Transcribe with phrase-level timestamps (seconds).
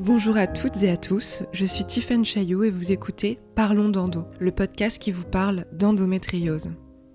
[0.00, 4.24] Bonjour à toutes et à tous, je suis Tiffaine Chaillot et vous écoutez Parlons d'endo,
[4.38, 6.70] le podcast qui vous parle d'endométriose.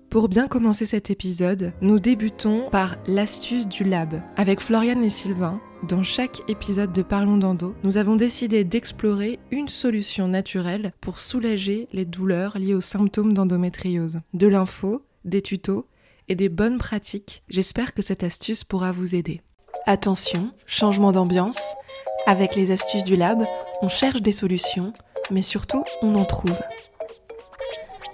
[0.08, 4.22] Pour bien commencer cet épisode, nous débutons par l'astuce du lab.
[4.36, 9.68] Avec Floriane et Sylvain, dans chaque épisode de Parlons d'endo, nous avons décidé d'explorer une
[9.68, 14.20] solution naturelle pour soulager les douleurs liées aux symptômes d'endométriose.
[14.32, 15.88] De l'info, des tutos
[16.28, 19.42] et des bonnes pratiques, j'espère que cette astuce pourra vous aider.
[19.86, 21.74] Attention, changement d'ambiance.
[22.28, 23.44] Avec les astuces du lab,
[23.82, 24.92] on cherche des solutions,
[25.30, 26.60] mais surtout, on en trouve.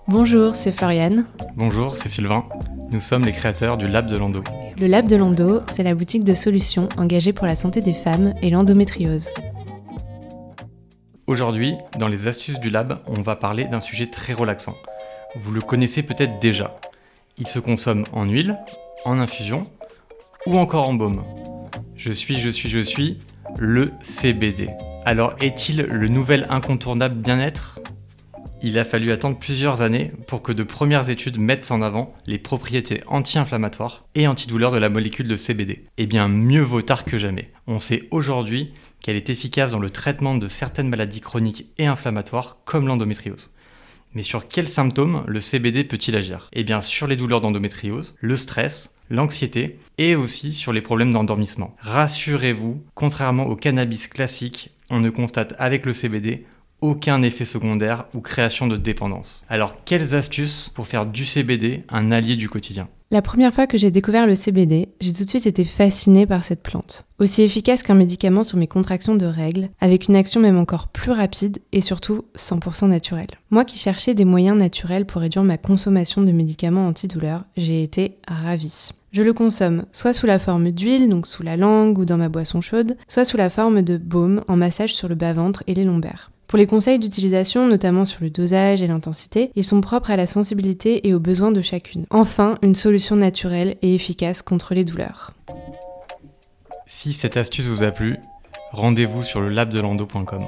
[0.06, 1.24] Bonjour, c'est Floriane.
[1.56, 2.44] Bonjour, c'est Sylvain.
[2.90, 4.44] Nous sommes les créateurs du Lab de Lando.
[4.78, 8.34] Le Lab de Lando, c'est la boutique de solutions engagée pour la santé des femmes
[8.42, 9.30] et l'endométriose.
[11.26, 14.74] Aujourd'hui, dans les astuces du Lab, on va parler d'un sujet très relaxant.
[15.36, 16.78] Vous le connaissez peut-être déjà.
[17.38, 18.58] Il se consomme en huile,
[19.06, 19.66] en infusion
[20.44, 21.24] ou encore en baume.
[21.96, 23.16] Je suis, je suis, je suis
[23.58, 24.70] le CBD.
[25.04, 27.80] Alors est-il le nouvel incontournable bien-être?
[28.62, 32.38] Il a fallu attendre plusieurs années pour que de premières études mettent en avant les
[32.38, 35.86] propriétés anti-inflammatoires et antidouleurs de la molécule de CBD.
[35.98, 37.50] Eh bien, mieux vaut tard que jamais.
[37.66, 42.58] On sait aujourd'hui qu'elle est efficace dans le traitement de certaines maladies chroniques et inflammatoires
[42.64, 43.50] comme l'endométriose.
[44.14, 46.48] Mais sur quels symptômes le CBD peut-il agir?
[46.52, 51.76] Eh bien sur les douleurs d'endométriose, le stress, l'anxiété et aussi sur les problèmes d'endormissement.
[51.80, 56.44] Rassurez-vous, contrairement au cannabis classique, on ne constate avec le CBD
[56.80, 59.44] aucun effet secondaire ou création de dépendance.
[59.48, 62.88] Alors quelles astuces pour faire du CBD un allié du quotidien?
[63.12, 66.44] La première fois que j'ai découvert le CBD, j'ai tout de suite été fascinée par
[66.44, 67.04] cette plante.
[67.18, 71.12] Aussi efficace qu'un médicament sur mes contractions de règles, avec une action même encore plus
[71.12, 73.28] rapide et surtout 100% naturelle.
[73.50, 78.16] Moi qui cherchais des moyens naturels pour réduire ma consommation de médicaments antidouleurs, j'ai été
[78.26, 78.92] ravie.
[79.12, 82.30] Je le consomme soit sous la forme d'huile, donc sous la langue ou dans ma
[82.30, 85.84] boisson chaude, soit sous la forme de baume en massage sur le bas-ventre et les
[85.84, 86.30] lombaires.
[86.48, 90.26] Pour les conseils d'utilisation, notamment sur le dosage et l'intensité, ils sont propres à la
[90.26, 92.06] sensibilité et aux besoins de chacune.
[92.08, 95.32] Enfin, une solution naturelle et efficace contre les douleurs.
[96.86, 98.16] Si cette astuce vous a plu,
[98.72, 100.42] rendez-vous sur le labdelando.com.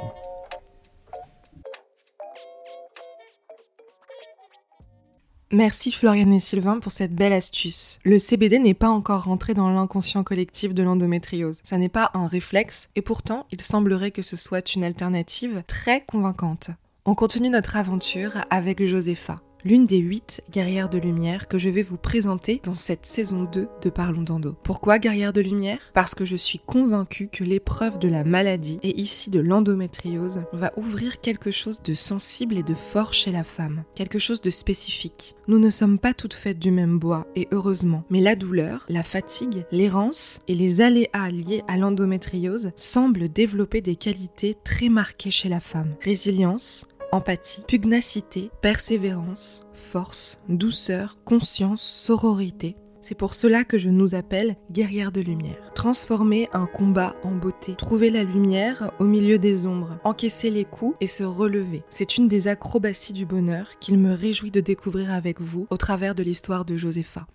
[5.53, 8.01] Merci Floriane et Sylvain pour cette belle astuce.
[8.05, 11.61] Le CBD n'est pas encore rentré dans l'inconscient collectif de l'endométriose.
[11.65, 16.03] Ça n'est pas un réflexe et pourtant il semblerait que ce soit une alternative très
[16.03, 16.71] convaincante.
[17.05, 21.83] On continue notre aventure avec Josepha l'une des huit guerrières de lumière que je vais
[21.83, 24.55] vous présenter dans cette saison 2 de Parlons d'Endo.
[24.63, 25.79] Pourquoi guerrière de lumière?
[25.95, 30.73] Parce que je suis convaincue que l'épreuve de la maladie, et ici de l'endométriose, va
[30.77, 35.35] ouvrir quelque chose de sensible et de fort chez la femme, quelque chose de spécifique.
[35.49, 39.03] Nous ne sommes pas toutes faites du même bois, et heureusement, mais la douleur, la
[39.03, 45.49] fatigue, l'errance et les aléas liés à l'endométriose semblent développer des qualités très marquées chez
[45.49, 45.95] la femme.
[46.03, 52.77] Résilience, empathie, pugnacité, persévérance, force, douceur, conscience, sororité.
[53.01, 55.73] C'est pour cela que je nous appelle guerrières de lumière.
[55.75, 60.97] Transformer un combat en beauté, trouver la lumière au milieu des ombres, encaisser les coups
[61.03, 61.83] et se relever.
[61.91, 66.15] C'est une des acrobaties du bonheur qu'il me réjouit de découvrir avec vous au travers
[66.15, 67.27] de l'histoire de Josepha.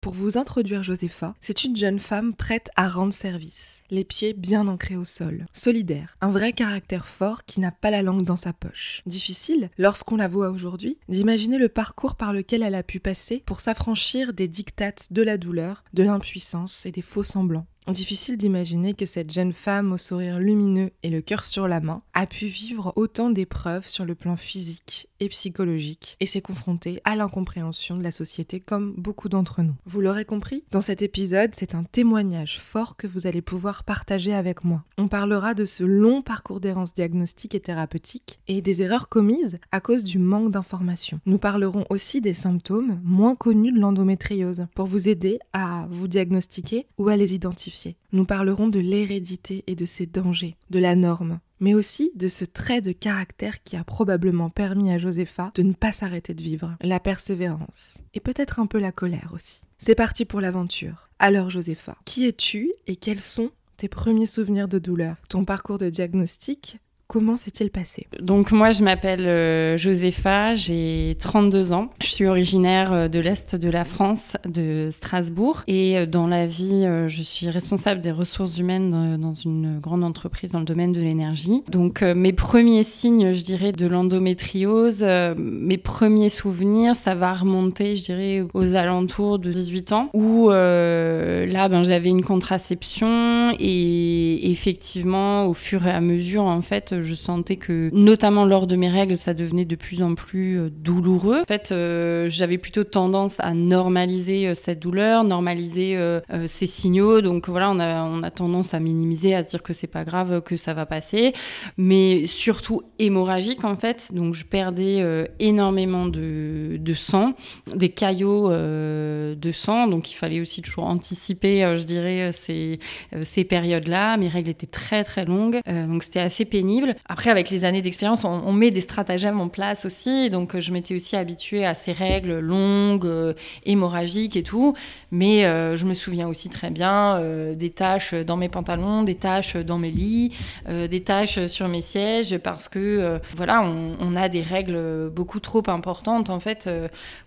[0.00, 4.66] Pour vous introduire Josepha, c'est une jeune femme prête à rendre service, les pieds bien
[4.66, 8.54] ancrés au sol, solidaire, un vrai caractère fort qui n'a pas la langue dans sa
[8.54, 9.02] poche.
[9.04, 13.60] Difficile, lorsqu'on la voit aujourd'hui, d'imaginer le parcours par lequel elle a pu passer pour
[13.60, 17.66] s'affranchir des dictates de la douleur, de l'impuissance et des faux semblants.
[17.92, 22.02] Difficile d'imaginer que cette jeune femme au sourire lumineux et le cœur sur la main
[22.14, 27.16] a pu vivre autant d'épreuves sur le plan physique et psychologique et s'est confrontée à
[27.16, 29.74] l'incompréhension de la société comme beaucoup d'entre nous.
[29.86, 34.32] Vous l'aurez compris, dans cet épisode, c'est un témoignage fort que vous allez pouvoir partager
[34.32, 34.84] avec moi.
[34.96, 39.80] On parlera de ce long parcours d'errance diagnostique et thérapeutique et des erreurs commises à
[39.80, 41.20] cause du manque d'informations.
[41.26, 46.86] Nous parlerons aussi des symptômes moins connus de l'endométriose pour vous aider à vous diagnostiquer
[46.96, 47.79] ou à les identifier
[48.12, 52.44] nous parlerons de l'hérédité et de ses dangers, de la norme, mais aussi de ce
[52.44, 56.76] trait de caractère qui a probablement permis à Josepha de ne pas s'arrêter de vivre,
[56.80, 59.62] la persévérance, et peut-être un peu la colère aussi.
[59.78, 61.08] C'est parti pour l'aventure.
[61.18, 65.16] Alors Josepha, qui es-tu et quels sont tes premiers souvenirs de douleur?
[65.28, 66.78] Ton parcours de diagnostic
[67.10, 71.88] comment s'est-il passé Donc moi je m'appelle euh, Josepha, j'ai 32 ans.
[72.00, 75.64] Je suis originaire euh, de l'Est de la France, de Strasbourg.
[75.66, 80.52] Et euh, dans la vie, je suis responsable des ressources humaines dans une grande entreprise
[80.52, 81.64] dans le domaine de l'énergie.
[81.68, 85.04] Donc mes premiers signes, je dirais, de l'endométriose,
[85.36, 91.68] mes premiers souvenirs, ça va remonter, je dirais, aux alentours de 18 ans, où là,
[91.68, 97.56] ben, j'avais une contraception et effectivement, au fur et à mesure, en fait, je sentais
[97.56, 101.42] que, notamment lors de mes règles, ça devenait de plus en plus euh, douloureux.
[101.42, 105.98] En fait, euh, j'avais plutôt tendance à normaliser euh, cette douleur, normaliser
[106.46, 107.20] ces signaux.
[107.20, 110.04] Donc voilà, on a, on a tendance à minimiser, à se dire que c'est pas
[110.04, 111.32] grave, que ça va passer.
[111.76, 114.12] Mais surtout hémorragique, en fait.
[114.14, 115.04] Donc je perdais
[115.38, 117.34] énormément de, de, sang,
[117.74, 119.86] des caillots de sang.
[119.86, 122.78] Donc il fallait aussi toujours anticiper, je dirais, ces,
[123.22, 124.16] ces périodes-là.
[124.16, 125.60] Mes règles étaient très très longues.
[125.66, 126.89] donc c'était assez pénible.
[127.06, 130.30] Après, avec les années d'expérience, on, met des stratagèmes en place aussi.
[130.30, 133.34] Donc, je m'étais aussi habituée à ces règles longues, euh,
[133.64, 134.74] hémorragiques et tout.
[135.10, 139.14] Mais euh, je me souviens aussi très bien euh, des taches dans mes pantalons, des
[139.14, 140.32] taches dans mes lits,
[140.68, 145.62] des taches sur mes sièges, parce que voilà, on, on, a des règles beaucoup trop
[145.68, 146.68] importantes en fait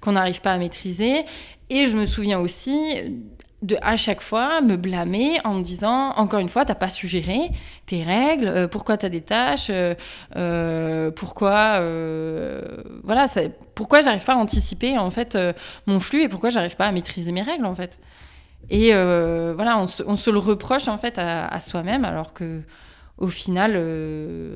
[0.02, 1.26] qu'on n'arrive pas à maîtriser.
[1.70, 2.96] Et je me souviens aussi
[3.64, 7.50] de à chaque fois me blâmer en me disant encore une fois t'as pas suggéré
[7.86, 9.96] tes règles euh, pourquoi t'as des tâches euh,
[10.36, 11.80] euh, pourquoi
[13.04, 13.26] voilà
[13.74, 15.38] pourquoi j'arrive pas à anticiper en fait
[15.88, 17.98] mon flux et pourquoi j'arrive pas à maîtriser mes règles en fait.
[18.70, 22.62] Et voilà on se, le reproche en fait à, à soi-même alors que
[23.18, 23.74] au final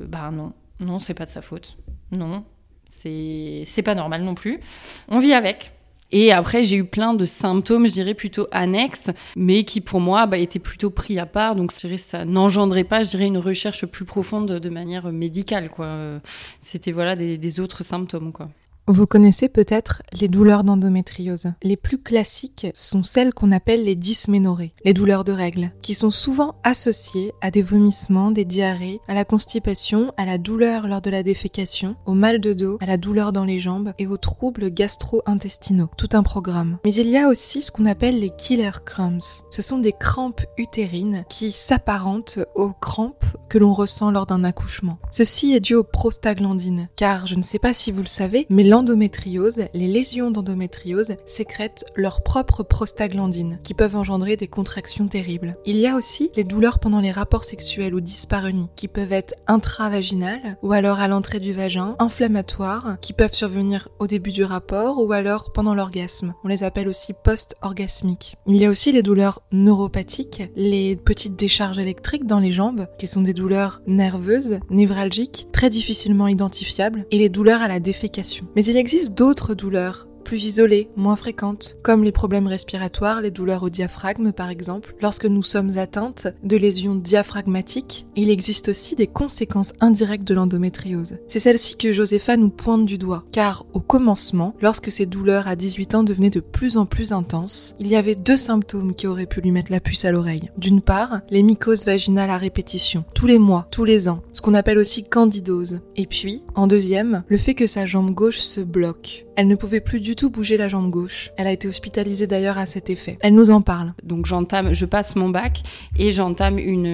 [0.06, 0.52] bah non.
[0.80, 1.78] Non c'est pas de sa faute.
[2.12, 2.44] Non
[2.86, 4.60] c'est c'est pas normal non plus.
[5.08, 5.72] On vit avec
[6.10, 10.26] et après, j'ai eu plein de symptômes, je dirais plutôt annexes, mais qui pour moi
[10.26, 11.54] bah, étaient plutôt pris à part.
[11.54, 15.70] Donc, je dirais, ça n'engendrait pas, je dirais, une recherche plus profonde de manière médicale.
[15.70, 16.20] Quoi.
[16.60, 18.32] C'était voilà des, des autres symptômes.
[18.32, 18.48] Quoi.
[18.90, 21.52] Vous connaissez peut-être les douleurs d'endométriose.
[21.62, 26.10] Les plus classiques sont celles qu'on appelle les dysménorrhées, les douleurs de règles, qui sont
[26.10, 31.10] souvent associées à des vomissements, des diarrhées, à la constipation, à la douleur lors de
[31.10, 34.70] la défécation, au mal de dos, à la douleur dans les jambes et aux troubles
[34.70, 35.90] gastro-intestinaux.
[35.98, 36.78] Tout un programme.
[36.86, 39.44] Mais il y a aussi ce qu'on appelle les killer cramps.
[39.50, 44.98] Ce sont des crampes utérines qui s'apparentent aux crampes que l'on ressent lors d'un accouchement.
[45.10, 48.64] Ceci est dû aux prostaglandines, car je ne sais pas si vous le savez, mais
[48.78, 55.56] l'endométriose, les lésions d'endométriose sécrètent leur propre prostaglandine, qui peuvent engendrer des contractions terribles.
[55.66, 59.34] Il y a aussi les douleurs pendant les rapports sexuels ou dyspareunies, qui peuvent être
[59.48, 65.04] intravaginales ou alors à l'entrée du vagin, inflammatoires, qui peuvent survenir au début du rapport
[65.04, 66.34] ou alors pendant l'orgasme.
[66.44, 68.36] On les appelle aussi post-orgasmiques.
[68.46, 73.08] Il y a aussi les douleurs neuropathiques, les petites décharges électriques dans les jambes, qui
[73.08, 78.46] sont des douleurs nerveuses, névralgiques, très difficilement identifiables, et les douleurs à la défécation.
[78.68, 83.70] Il existe d'autres douleurs plus isolées, moins fréquentes, comme les problèmes respiratoires, les douleurs au
[83.70, 84.94] diaphragme par exemple.
[85.00, 91.16] Lorsque nous sommes atteintes de lésions diaphragmatiques, il existe aussi des conséquences indirectes de l'endométriose.
[91.28, 95.56] C'est celle-ci que Josepha nous pointe du doigt, car au commencement, lorsque ces douleurs à
[95.56, 99.24] 18 ans devenaient de plus en plus intenses, il y avait deux symptômes qui auraient
[99.24, 100.50] pu lui mettre la puce à l'oreille.
[100.58, 104.52] D'une part, les mycoses vaginales à répétition, tous les mois, tous les ans, ce qu'on
[104.52, 105.80] appelle aussi candidose.
[105.96, 109.24] Et puis, en deuxième, le fait que sa jambe gauche se bloque.
[109.38, 111.30] Elle ne pouvait plus du tout bouger la jambe gauche.
[111.36, 113.18] Elle a été hospitalisée d'ailleurs à cet effet.
[113.20, 113.94] Elle nous en parle.
[114.02, 115.62] Donc j'entame, je passe mon bac
[115.96, 116.86] et j'entame une,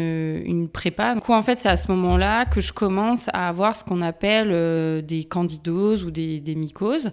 [0.45, 1.15] une prépa.
[1.15, 4.03] Du coup, en fait, c'est à ce moment-là que je commence à avoir ce qu'on
[4.03, 7.13] appelle euh, des candidoses ou des, des mycoses.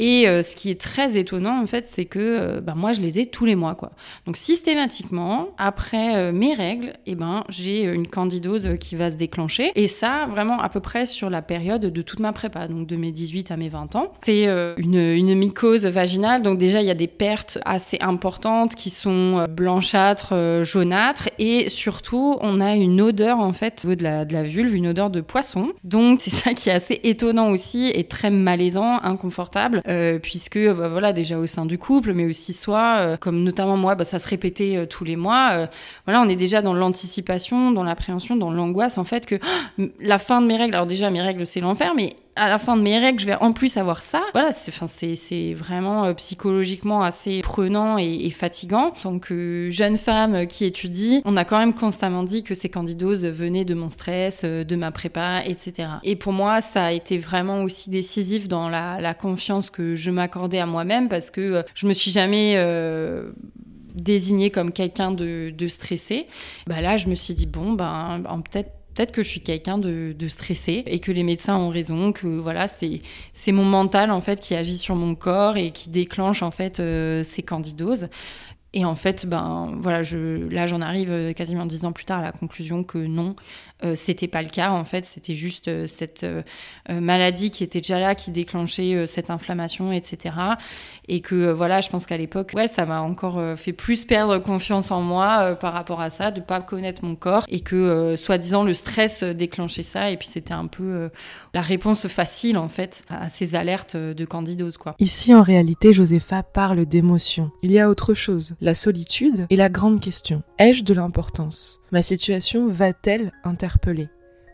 [0.00, 3.20] Et euh, ce qui est très étonnant, en fait, c'est que bah, moi, je les
[3.20, 3.74] ai tous les mois.
[3.74, 3.92] Quoi.
[4.26, 9.70] Donc, systématiquement, après euh, mes règles, eh ben, j'ai une candidose qui va se déclencher.
[9.74, 12.96] Et ça, vraiment, à peu près sur la période de toute ma prépa, donc de
[12.96, 14.12] mes 18 à mes 20 ans.
[14.22, 14.46] C'est
[14.78, 16.42] une, mycose vaginale.
[16.42, 21.28] Donc, déjà, il y a des pertes assez importantes qui sont blanchâtres, jaunâtres.
[21.38, 25.72] Et surtout, on a une odeur, en fait, de la vulve, une odeur de poisson.
[25.84, 29.82] Donc, c'est ça qui est assez étonnant aussi et très malaisant, inconfortable.
[29.90, 33.76] Euh, puisque bah, voilà déjà au sein du couple, mais aussi soit, euh, comme notamment
[33.76, 35.68] moi, bah, ça se répétait euh, tous les mois.
[36.06, 39.36] voilà, on est déjà dans l'anticipation, dans l'appréhension, dans l'angoisse en fait que
[40.00, 40.74] la fin de mes règles.
[40.74, 43.34] Alors déjà mes règles c'est l'enfer, mais à la fin de mes règles, je vais
[43.34, 44.22] en plus avoir ça.
[44.32, 48.86] Voilà, c'est vraiment euh, psychologiquement assez prenant et, fatigant.
[48.86, 52.70] En tant que jeune femme qui étudie, on a quand même constamment dit que ces
[52.70, 55.88] candidoses venaient de mon stress, euh, de ma prépa, etc.
[56.02, 60.60] Et pour moi, ça a été vraiment aussi décisif dans la, confiance que je m'accordais
[60.60, 62.56] à moi-même parce que euh, je me suis jamais
[63.94, 66.26] désignée comme quelqu'un de, stressé.
[66.66, 70.14] Bah là, je me suis dit, bon, ben, peut-être peut-être que je suis quelqu'un de,
[70.28, 74.54] stressé et que les médecins ont raison, que voilà, c'est mon mental en fait qui
[74.54, 78.08] agit sur mon corps et qui déclenche en fait euh, ces candidoses.
[78.72, 80.02] Et en fait, ben voilà,
[80.50, 83.34] là j'en arrive euh, quasiment dix ans plus tard à la conclusion que non,
[83.84, 84.70] euh, c'était pas le cas.
[84.70, 86.26] En fait, c'était juste euh, cette
[86.88, 90.34] maladie qui était déjà là, qui déclenchait cette inflammation, etc.
[91.08, 94.90] Et que voilà, je pense qu'à l'époque, ouais, ça m'a encore fait plus perdre confiance
[94.90, 98.74] en moi par rapport à ça, de pas connaître mon corps et que soi-disant le
[98.74, 100.10] stress déclenchait ça.
[100.10, 101.10] Et puis c'était un peu
[101.54, 104.94] la réponse facile en fait à ces alertes de candidose, quoi.
[104.98, 107.50] Ici, en réalité, Josepha parle d'émotion.
[107.62, 110.42] Il y a autre chose la solitude est la grande question.
[110.58, 111.79] Ai-je de l'importance?
[111.92, 114.08] Ma situation va-t-elle interpeller?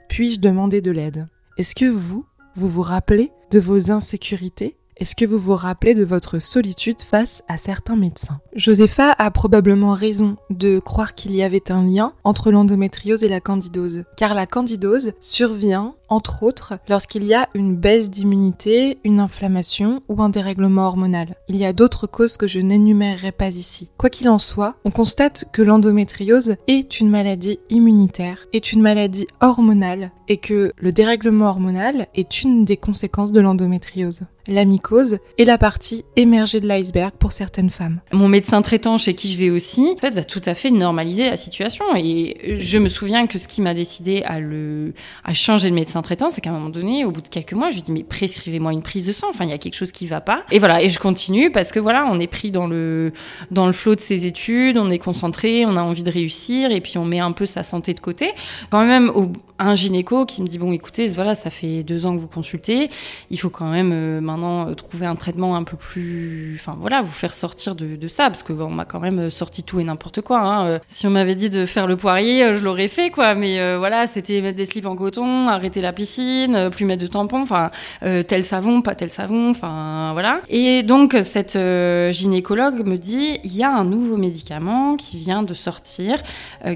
[0.08, 1.28] Puis-je demander de l'aide?
[1.58, 2.24] Est-ce que vous,
[2.54, 4.78] vous vous rappelez de vos insécurités?
[4.98, 8.40] Est-ce que vous vous rappelez de votre solitude face à certains médecins?
[8.54, 13.40] Josepha a probablement raison de croire qu'il y avait un lien entre l'endométriose et la
[13.40, 20.02] candidose, car la candidose survient entre autres lorsqu'il y a une baisse d'immunité, une inflammation
[20.08, 21.34] ou un dérèglement hormonal.
[21.48, 23.90] Il y a d'autres causes que je n'énumérerai pas ici.
[23.98, 29.26] Quoi qu'il en soit, on constate que l'endométriose est une maladie immunitaire, est une maladie
[29.42, 34.22] hormonale et que le dérèglement hormonal est une des conséquences de l'endométriose.
[34.48, 38.00] La mycose est la partie émergée de l'iceberg pour certaines femmes.
[38.12, 41.28] Mon médecin traitant chez qui je vais aussi, en fait, va tout à fait normaliser
[41.28, 41.84] la situation.
[41.96, 46.00] Et je me souviens que ce qui m'a décidé à, le, à changer de médecin
[46.02, 48.04] traitant, c'est qu'à un moment donné, au bout de quelques mois, je lui dis mais
[48.04, 49.26] prescrivez-moi une prise de sang.
[49.30, 50.44] Enfin, il y a quelque chose qui va pas.
[50.52, 53.12] Et voilà, et je continue parce que voilà, on est pris dans le
[53.50, 56.80] dans le flot de ses études, on est concentré, on a envie de réussir, et
[56.80, 58.32] puis on met un peu sa santé de côté.
[58.70, 62.14] Quand même, au, un gynéco qui me dit bon, écoutez, voilà, ça fait deux ans
[62.14, 62.90] que vous consultez,
[63.30, 67.02] il faut quand même euh, maintenant euh, trouver un traitement un peu plus, enfin voilà,
[67.02, 69.80] vous faire sortir de, de ça parce que bon, on m'a quand même sorti tout
[69.80, 70.40] et n'importe quoi.
[70.40, 70.66] Hein.
[70.66, 74.06] Euh, si on m'avait dit de faire le poirier, je l'aurais fait quoi, mais voilà,
[74.06, 77.70] c'était mettre des slips en coton, arrêter la piscine, euh, plus mettre de tampons, enfin
[78.02, 80.40] euh, tel savon, pas tel savon, enfin voilà.
[80.48, 85.42] Et donc cette euh, gynécologue me dit il y a un nouveau médicament qui vient
[85.42, 86.22] de sortir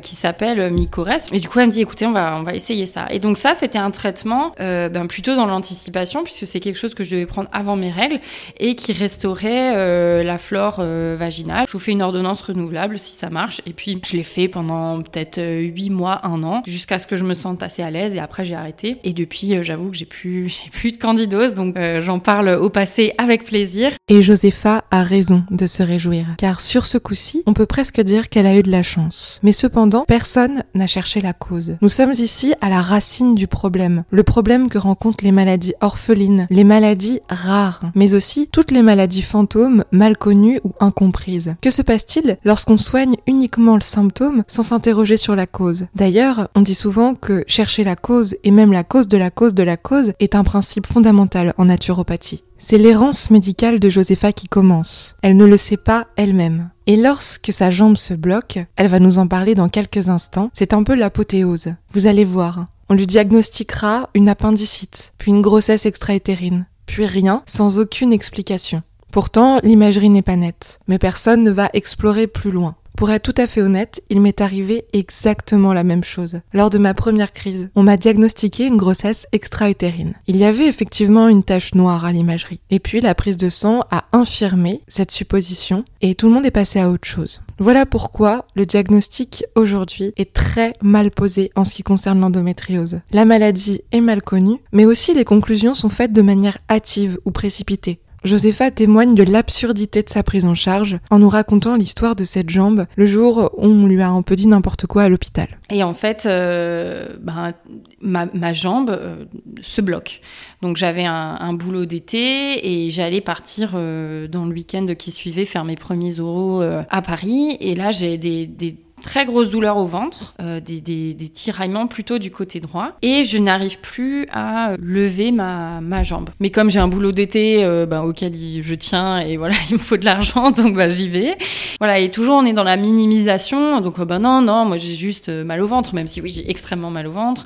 [0.03, 1.33] qui s'appelle Micores.
[1.33, 3.07] Et du coup elle me dit écoutez on va on va essayer ça.
[3.11, 7.05] Et donc ça c'était un traitement ben, plutôt dans l'anticipation puisque c'est quelque chose que
[7.05, 8.21] je devais prendre avant mes règles
[8.59, 11.67] et qui restaurait la flore vaginale.
[11.67, 15.03] Je vous fais une ordonnance renouvelable si ça marche et puis je l'ai fait pendant
[15.03, 18.19] peut-être 8 mois, un an jusqu'à ce que je me sente assez à l'aise et
[18.19, 18.99] après j'ai arrêté.
[19.05, 22.71] Et depuis, euh, j'avoue que j'ai plus, plus de candidose, donc euh, j'en parle au
[22.71, 23.93] passé avec plaisir.
[24.09, 28.29] Et Josepha a raison de se réjouir, car sur ce coup-ci, on peut presque dire
[28.29, 29.41] qu'elle a eu de la chance.
[29.43, 31.77] Mais cependant, personne n'a cherché la cause.
[31.81, 36.47] Nous sommes ici à la racine du problème, le problème que rencontrent les maladies orphelines,
[36.51, 41.55] les maladies rares, mais aussi toutes les maladies fantômes mal connues ou incomprises.
[41.61, 45.87] Que se passe-t-il lorsqu'on soigne uniquement le symptôme sans s'interroger sur la cause?
[45.95, 49.55] D'ailleurs, on dit souvent que chercher la cause et même la cause de la cause
[49.55, 52.45] de la cause est un principe fondamental en naturopathie.
[52.59, 55.17] C'est l'errance médicale de Josepha qui commence.
[55.23, 56.69] Elle ne le sait pas elle-même.
[56.91, 60.73] Et lorsque sa jambe se bloque, elle va nous en parler dans quelques instants, c'est
[60.73, 61.75] un peu l'apothéose.
[61.93, 62.67] Vous allez voir.
[62.89, 68.83] On lui diagnostiquera une appendicite, puis une grossesse extra-utérine, puis rien, sans aucune explication.
[69.13, 72.75] Pourtant, l'imagerie n'est pas nette, mais personne ne va explorer plus loin.
[73.01, 76.41] Pour être tout à fait honnête, il m'est arrivé exactement la même chose.
[76.53, 80.13] Lors de ma première crise, on m'a diagnostiqué une grossesse extra-utérine.
[80.27, 82.61] Il y avait effectivement une tache noire à l'imagerie.
[82.69, 86.51] Et puis la prise de sang a infirmé cette supposition et tout le monde est
[86.51, 87.41] passé à autre chose.
[87.59, 93.01] Voilà pourquoi le diagnostic aujourd'hui est très mal posé en ce qui concerne l'endométriose.
[93.13, 97.31] La maladie est mal connue, mais aussi les conclusions sont faites de manière hâtive ou
[97.31, 97.99] précipitée.
[98.25, 102.51] Josepha témoigne de l'absurdité de sa prise en charge en nous racontant l'histoire de cette
[102.51, 105.49] jambe le jour où on lui a un peu dit n'importe quoi à l'hôpital.
[105.71, 107.55] Et en fait, euh, ben,
[108.03, 109.25] ma, jambe euh,
[109.63, 110.21] se bloque.
[110.63, 115.65] Donc j'avais un, boulot d'été et j'allais partir euh, dans le week-end qui suivait faire
[115.65, 117.57] mes premiers oraux à Paris.
[117.61, 122.61] Et là, j'ai des très grosse douleur au ventre, euh, des, tiraillements plutôt du côté
[122.61, 126.31] droit, et je n'arrive plus à lever ma, jambe.
[126.41, 129.79] Mais comme j'ai un boulot d'été euh, ben, auquel je tiens et voilà, il me
[129.79, 131.37] faut de l'argent, donc ben, j'y vais.
[131.79, 135.29] Voilà, et toujours on est dans la minimisation, donc ben non, non, moi j'ai juste
[135.29, 137.45] mal au ventre, même si oui, j'ai extrêmement mal au ventre.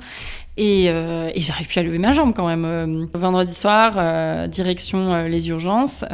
[0.57, 2.63] Et, euh, et j'arrive plus à lever ma jambe quand même.
[2.65, 6.05] Euh, vendredi soir, euh, direction les urgences.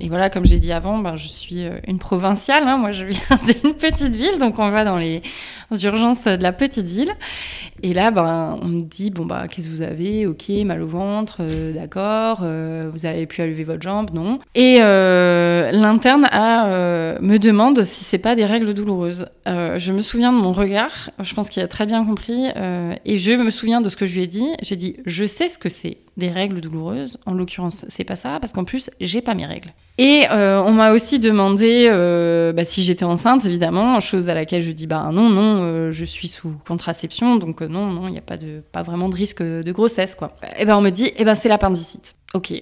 [0.00, 2.64] Et voilà, comme j'ai dit avant, ben, je suis une provinciale.
[2.66, 2.78] hein.
[2.78, 3.20] Moi, je viens
[3.62, 5.22] d'une petite ville, donc on va dans les
[5.84, 7.12] urgences de la petite ville.
[7.82, 10.26] Et là, ben, on me dit bon bah qu'est-ce que vous avez?
[10.26, 11.40] Ok, mal au ventre,
[11.74, 12.40] d'accord.
[12.40, 14.38] vous avez pu à lever votre jambe, non.
[14.54, 19.26] Et l'interne me demande si c'est pas des règles douloureuses.
[19.46, 21.10] Je me souviens de mon regard.
[21.20, 22.46] Je pense qu'il a très bien compris.
[23.04, 24.48] et je me de ce que je lui ai dit.
[24.62, 27.18] J'ai dit je sais ce que c'est des règles douloureuses.
[27.26, 29.72] En l'occurrence, c'est pas ça parce qu'en plus j'ai pas mes règles.
[29.98, 34.62] Et euh, on m'a aussi demandé euh, bah, si j'étais enceinte, évidemment, chose à laquelle
[34.62, 38.18] je dis bah non, non, euh, je suis sous contraception, donc non, non, il n'y
[38.18, 40.36] a pas de pas vraiment de risque de grossesse quoi.
[40.58, 42.14] Et ben on me dit, eh ben c'est l'appendicite.
[42.32, 42.52] Ok,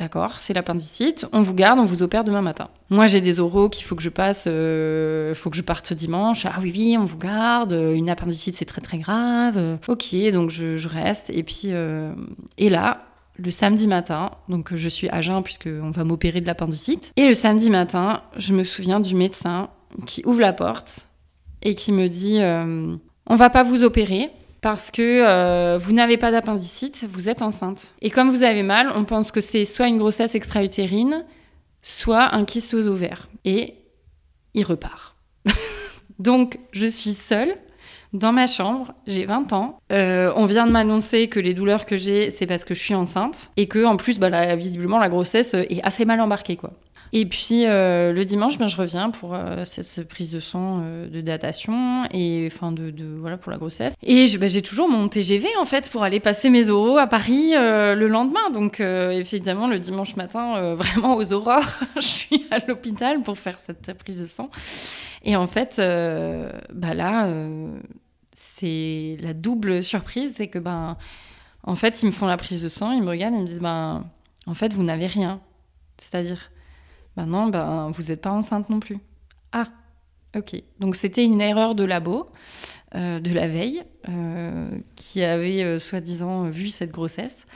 [0.00, 1.26] d'accord, c'est l'appendicite.
[1.32, 2.68] On vous garde, on vous opère demain matin.
[2.90, 6.46] Moi j'ai des oraux qu'il faut que je passe, euh, faut que je parte dimanche.
[6.46, 7.72] Ah oui oui, on vous garde.
[7.72, 9.78] Une appendicite c'est très très grave.
[9.88, 12.12] Ok, donc je, je reste et puis euh,
[12.58, 13.04] et là
[13.36, 17.12] le samedi matin, donc je suis à jeun puisqu'on va m'opérer de l'appendicite.
[17.16, 19.70] Et le samedi matin, je me souviens du médecin
[20.06, 21.08] qui ouvre la porte
[21.62, 22.94] et qui me dit euh,
[23.26, 24.30] On va pas vous opérer
[24.60, 27.94] parce que euh, vous n'avez pas d'appendicite, vous êtes enceinte.
[28.02, 31.24] Et comme vous avez mal, on pense que c'est soit une grossesse extra-utérine,
[31.82, 32.76] soit un kyste.
[33.44, 33.74] Et
[34.54, 35.16] il repart.
[36.18, 37.56] donc je suis seule
[38.12, 39.78] dans ma chambre, j'ai 20 ans.
[39.92, 42.94] Euh, on vient de m'annoncer que les douleurs que j'ai, c'est parce que je suis
[42.94, 43.50] enceinte.
[43.56, 46.72] Et que, en plus, bah, visiblement, la grossesse est assez mal embarquée, quoi.
[47.12, 51.08] Et puis, euh, le dimanche, ben, je reviens pour euh, cette, prise de sang euh,
[51.08, 53.94] de datation, et enfin, de, de- voilà, pour la grossesse.
[54.02, 57.52] Et ben, j'ai toujours mon TGV, en fait, pour aller passer mes oraux à Paris
[57.52, 58.50] le lendemain.
[58.52, 63.92] Donc, évidemment, le dimanche matin, vraiment aux aurores, je suis à l'hôpital pour faire cette
[63.98, 64.50] prise de sang.
[65.24, 67.28] Et en fait, bah là,
[68.32, 70.96] c'est la double surprise, c'est que ben,
[71.64, 73.60] en fait, ils me font la prise de sang, ils me regardent et me disent
[73.60, 74.04] ben,
[74.46, 75.40] en fait, vous n'avez rien.
[75.98, 76.50] C'est-à-dire,
[77.16, 78.98] ben non, ben vous n'êtes pas enceinte non plus.
[79.52, 79.68] Ah,
[80.36, 80.62] ok.
[80.78, 82.30] Donc c'était une erreur de labo
[82.94, 87.46] euh, de la veille euh, qui avait euh, soi-disant vu cette grossesse.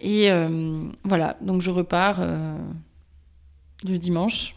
[0.00, 2.56] Et euh, voilà, donc je repars euh,
[3.84, 4.56] du dimanche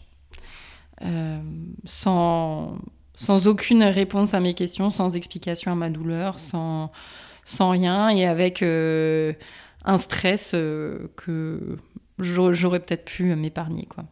[1.02, 1.40] euh,
[1.84, 2.78] sans,
[3.14, 6.92] sans aucune réponse à mes questions, sans explication à ma douleur, sans,
[7.44, 9.34] sans rien, et avec euh,
[9.84, 11.76] un stress euh, que
[12.18, 13.86] j'aurais peut-être pu m'épargner.
[13.86, 14.04] quoi.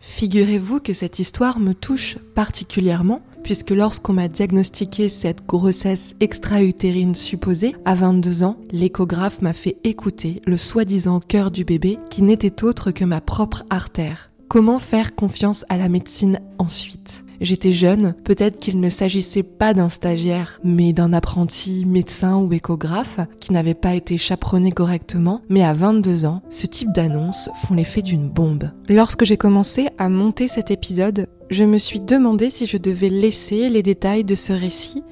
[0.00, 7.76] Figurez-vous que cette histoire me touche particulièrement, puisque lorsqu'on m'a diagnostiqué cette grossesse extra-utérine supposée,
[7.84, 12.90] à 22 ans, l'échographe m'a fait écouter le soi-disant cœur du bébé, qui n'était autre
[12.92, 14.30] que ma propre artère.
[14.48, 17.22] Comment faire confiance à la médecine ensuite?
[17.40, 23.18] J'étais jeune, peut-être qu'il ne s'agissait pas d'un stagiaire, mais d'un apprenti médecin ou échographe
[23.40, 28.02] qui n'avait pas été chaperonné correctement, mais à 22 ans, ce type d'annonces font l'effet
[28.02, 28.70] d'une bombe.
[28.90, 33.70] Lorsque j'ai commencé à monter cet épisode, je me suis demandé si je devais laisser
[33.70, 35.02] les détails de ce récit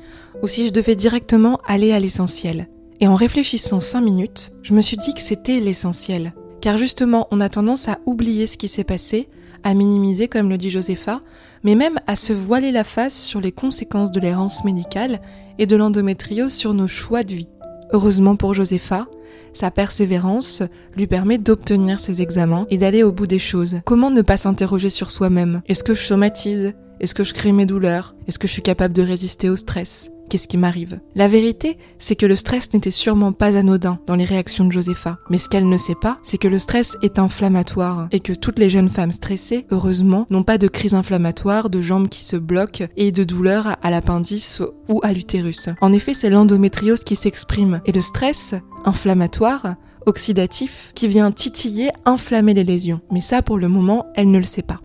[0.42, 2.68] ou si je devais directement aller à l'essentiel.
[3.00, 6.34] Et en réfléchissant 5 minutes, je me suis dit que c'était l'essentiel.
[6.60, 9.28] Car justement, on a tendance à oublier ce qui s'est passé,
[9.62, 11.22] à minimiser comme le dit Josepha,
[11.64, 15.20] mais même à se voiler la face sur les conséquences de l'errance médicale
[15.58, 17.48] et de l'endométriose sur nos choix de vie.
[17.92, 19.06] Heureusement pour Josepha,
[19.52, 20.62] sa persévérance
[20.96, 23.80] lui permet d'obtenir ses examens et d'aller au bout des choses.
[23.84, 25.62] Comment ne pas s'interroger sur soi-même?
[25.66, 26.74] Est-ce que je somatise?
[27.00, 28.14] Est-ce que je crée mes douleurs?
[28.26, 30.10] Est-ce que je suis capable de résister au stress?
[30.28, 34.24] Qu'est-ce qui m'arrive La vérité, c'est que le stress n'était sûrement pas anodin dans les
[34.24, 35.18] réactions de Josepha.
[35.30, 38.58] Mais ce qu'elle ne sait pas, c'est que le stress est inflammatoire et que toutes
[38.58, 42.86] les jeunes femmes stressées, heureusement, n'ont pas de crise inflammatoire, de jambes qui se bloquent
[42.96, 45.70] et de douleurs à l'appendice ou à l'utérus.
[45.80, 52.54] En effet, c'est l'endométriose qui s'exprime et le stress inflammatoire oxydatif qui vient titiller, inflammer
[52.54, 53.00] les lésions.
[53.10, 54.80] Mais ça, pour le moment, elle ne le sait pas.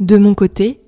[0.00, 0.80] De mon côté,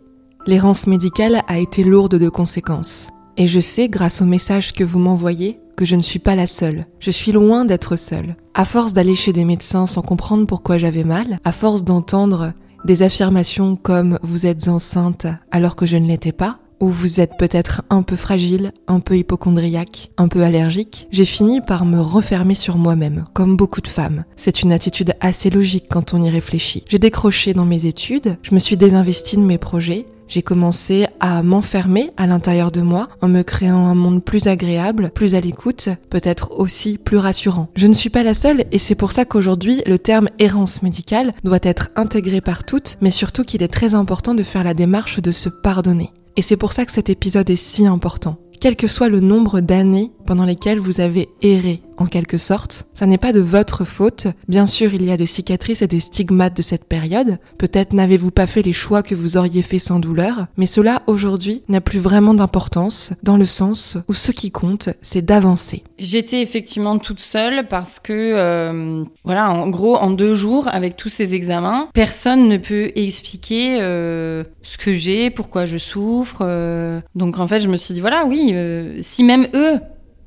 [0.47, 3.11] l'errance médicale a été lourde de conséquences.
[3.41, 6.49] Et je sais, grâce au message que vous m'envoyez, que je ne suis pas la
[6.49, 6.87] seule.
[6.99, 8.35] Je suis loin d'être seule.
[8.53, 12.53] À force d'aller chez des médecins sans comprendre pourquoi j'avais mal, à force d'entendre
[12.85, 17.37] des affirmations comme vous êtes enceinte alors que je ne l'étais pas, ou vous êtes
[17.39, 22.55] peut-être un peu fragile, un peu hypochondriaque, un peu allergique, j'ai fini par me refermer
[22.55, 24.25] sur moi-même, comme beaucoup de femmes.
[24.35, 26.85] C'est une attitude assez logique quand on y réfléchit.
[26.89, 31.43] J'ai décroché dans mes études, je me suis désinvestie de mes projets, j'ai commencé à
[31.43, 35.89] m'enfermer à l'intérieur de moi en me créant un monde plus agréable, plus à l'écoute,
[36.11, 37.69] peut-être aussi plus rassurant.
[37.75, 41.35] Je ne suis pas la seule et c'est pour ça qu'aujourd'hui le terme errance médicale
[41.45, 45.21] doit être intégré par toutes, mais surtout qu'il est très important de faire la démarche
[45.21, 46.13] de se pardonner.
[46.37, 48.39] Et c'est pour ça que cet épisode est si important.
[48.61, 52.87] Quel que soit le nombre d'années pendant lesquelles vous avez erré en quelque sorte.
[52.95, 54.27] Ça n'est pas de votre faute.
[54.49, 57.39] Bien sûr, il y a des cicatrices et des stigmates de cette période.
[57.59, 61.63] Peut-être n'avez-vous pas fait les choix que vous auriez fait sans douleur, mais cela aujourd'hui
[61.69, 65.83] n'a plus vraiment d'importance dans le sens où ce qui compte, c'est d'avancer.
[65.99, 71.09] J'étais effectivement toute seule parce que, euh, voilà, en gros, en deux jours, avec tous
[71.09, 76.39] ces examens, personne ne peut expliquer euh, ce que j'ai, pourquoi je souffre.
[76.43, 77.01] euh.
[77.15, 79.79] Donc en fait, je me suis dit, voilà, oui, euh, si même eux,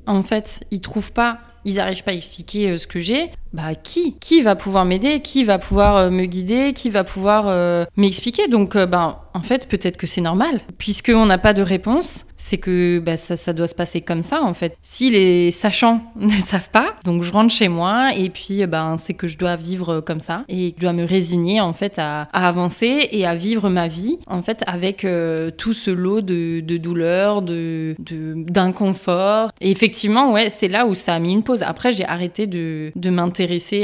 [0.06, 3.74] en fait, ils trouvent pas ils n'arrivent pas à expliquer euh, ce que j'ai, bah
[3.74, 7.84] qui Qui va pouvoir m'aider Qui va pouvoir euh, me guider Qui va pouvoir euh,
[7.96, 8.48] m'expliquer?
[8.48, 10.60] Donc, euh, ben, en fait, peut-être que c'est normal.
[10.78, 14.52] Puisqu'on n'a pas de réponse, c'est que bah, ça, doit se passer comme ça, en
[14.52, 14.76] fait.
[14.82, 19.14] Si les sachants ne savent pas, donc je rentre chez moi et puis ben, c'est
[19.14, 23.08] que je dois vivre comme ça et je dois me résigner, en fait, à, avancer
[23.12, 27.42] et à vivre ma vie, en fait, avec euh, tout ce lot de, de douleurs,
[27.42, 29.50] de, de- d'inconfort.
[29.60, 31.62] Et effectivement, ouais, c'est là où ça a mis une pause.
[31.62, 33.10] Après, j'ai arrêté de, de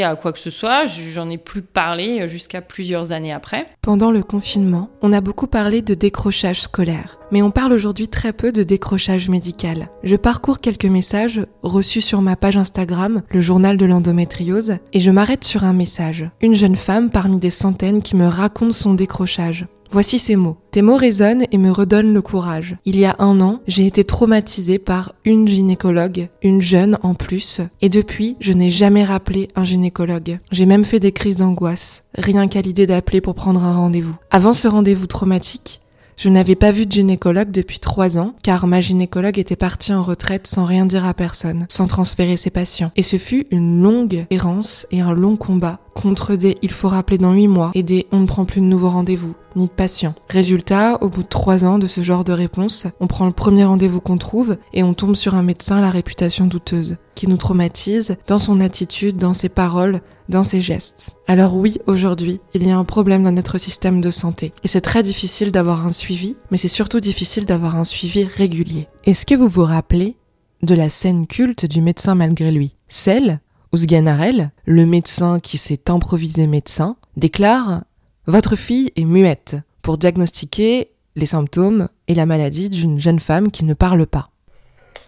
[0.03, 0.87] à quoi que ce soit.
[0.87, 3.66] J'en ai plus parlé jusqu'à plusieurs années après.
[3.83, 8.33] Pendant le confinement, on a beaucoup parlé de décrochage scolaire, mais on parle aujourd'hui très
[8.33, 9.88] peu de décrochage médical.
[10.03, 15.11] Je parcours quelques messages reçus sur ma page Instagram, le journal de l'endométriose, et je
[15.11, 16.29] m'arrête sur un message.
[16.40, 19.66] Une jeune femme parmi des centaines qui me raconte son décrochage.
[19.90, 20.59] Voici ces mots.
[20.70, 22.77] Tes mots résonnent et me redonnent le courage.
[22.85, 27.62] Il y a un an, j'ai été traumatisée par une gynécologue, une jeune en plus,
[27.81, 30.40] et depuis, je n'ai jamais rappelé un gynécologue.
[30.53, 34.16] J'ai même fait des crises d'angoisse, rien qu'à l'idée d'appeler pour prendre un rendez-vous.
[34.31, 35.81] Avant ce rendez-vous traumatique,
[36.18, 40.03] je n'avais pas vu de gynécologue depuis trois ans, car ma gynécologue était partie en
[40.03, 42.90] retraite sans rien dire à personne, sans transférer ses patients.
[42.96, 47.18] Et ce fut une longue errance et un long combat contre des il faut rappeler
[47.18, 50.14] dans huit mois et des on ne prend plus de nouveaux rendez-vous, ni de patients.
[50.31, 53.64] Résultat, au bout de trois ans de ce genre de réponse, on prend le premier
[53.64, 57.37] rendez-vous qu'on trouve et on tombe sur un médecin à la réputation douteuse, qui nous
[57.37, 61.16] traumatise dans son attitude, dans ses paroles, dans ses gestes.
[61.27, 64.53] Alors oui, aujourd'hui, il y a un problème dans notre système de santé.
[64.64, 68.88] Et c'est très difficile d'avoir un suivi, mais c'est surtout difficile d'avoir un suivi régulier.
[69.05, 70.16] Est-ce que vous vous rappelez
[70.62, 72.75] de la scène culte du médecin malgré lui?
[72.88, 73.40] Celle
[73.73, 77.85] où Sganarelle, le médecin qui s'est improvisé médecin, déclare
[78.28, 83.64] Votre fille est muette pour diagnostiquer les symptômes et la maladie d'une jeune femme qui
[83.64, 84.28] ne parle pas.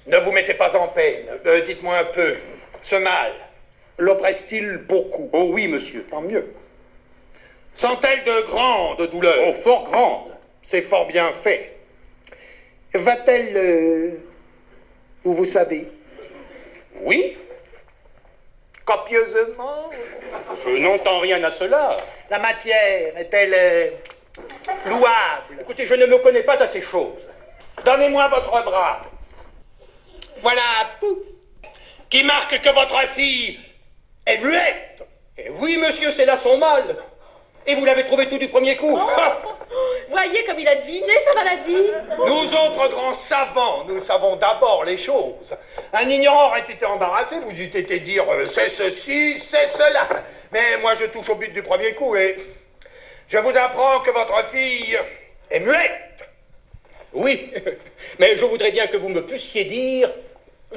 [0.06, 1.26] Ne vous mettez pas en peine.
[1.44, 2.34] Euh, Dites-moi un peu.
[2.80, 3.32] Ce mal,
[3.98, 5.28] l'oppresse-t-il beaucoup?
[5.34, 6.02] Oh oui, monsieur.
[6.10, 6.46] Tant mieux.
[7.74, 9.48] Sent-elle de grandes douleurs?
[9.48, 10.30] Oh, fort grande.
[10.62, 11.76] C'est fort bien fait.
[12.94, 14.10] Va-t-elle euh,
[15.26, 15.86] où vous savez?
[17.02, 17.36] Oui
[18.86, 19.90] Copieusement?
[20.64, 21.98] Je n'entends rien à cela.
[22.30, 23.90] La matière est-elle euh,
[24.86, 25.60] louable?
[25.60, 27.28] Écoutez, je ne me connais pas à ces choses.
[27.84, 29.02] Donnez-moi votre bras.
[30.40, 30.62] Voilà,
[31.00, 31.18] pou,
[32.08, 33.58] qui marque que votre fille
[34.24, 35.08] est muette.
[35.58, 36.96] Oui, monsieur, c'est là son mal.
[37.66, 38.98] Et vous l'avez trouvé tout du premier coup.
[40.10, 41.86] Voyez comme il a deviné sa maladie
[42.18, 45.54] Nous autres grands savants, nous savons d'abord les choses.
[45.92, 50.08] Un ignorant aurait été embarrassé, vous eûtes été dire euh, c'est ceci, c'est cela.
[50.52, 52.36] Mais moi je touche au but du premier coup et
[53.28, 54.98] je vous apprends que votre fille
[55.50, 56.28] est muette.
[57.12, 57.50] Oui,
[58.18, 60.10] mais je voudrais bien que vous me puissiez dire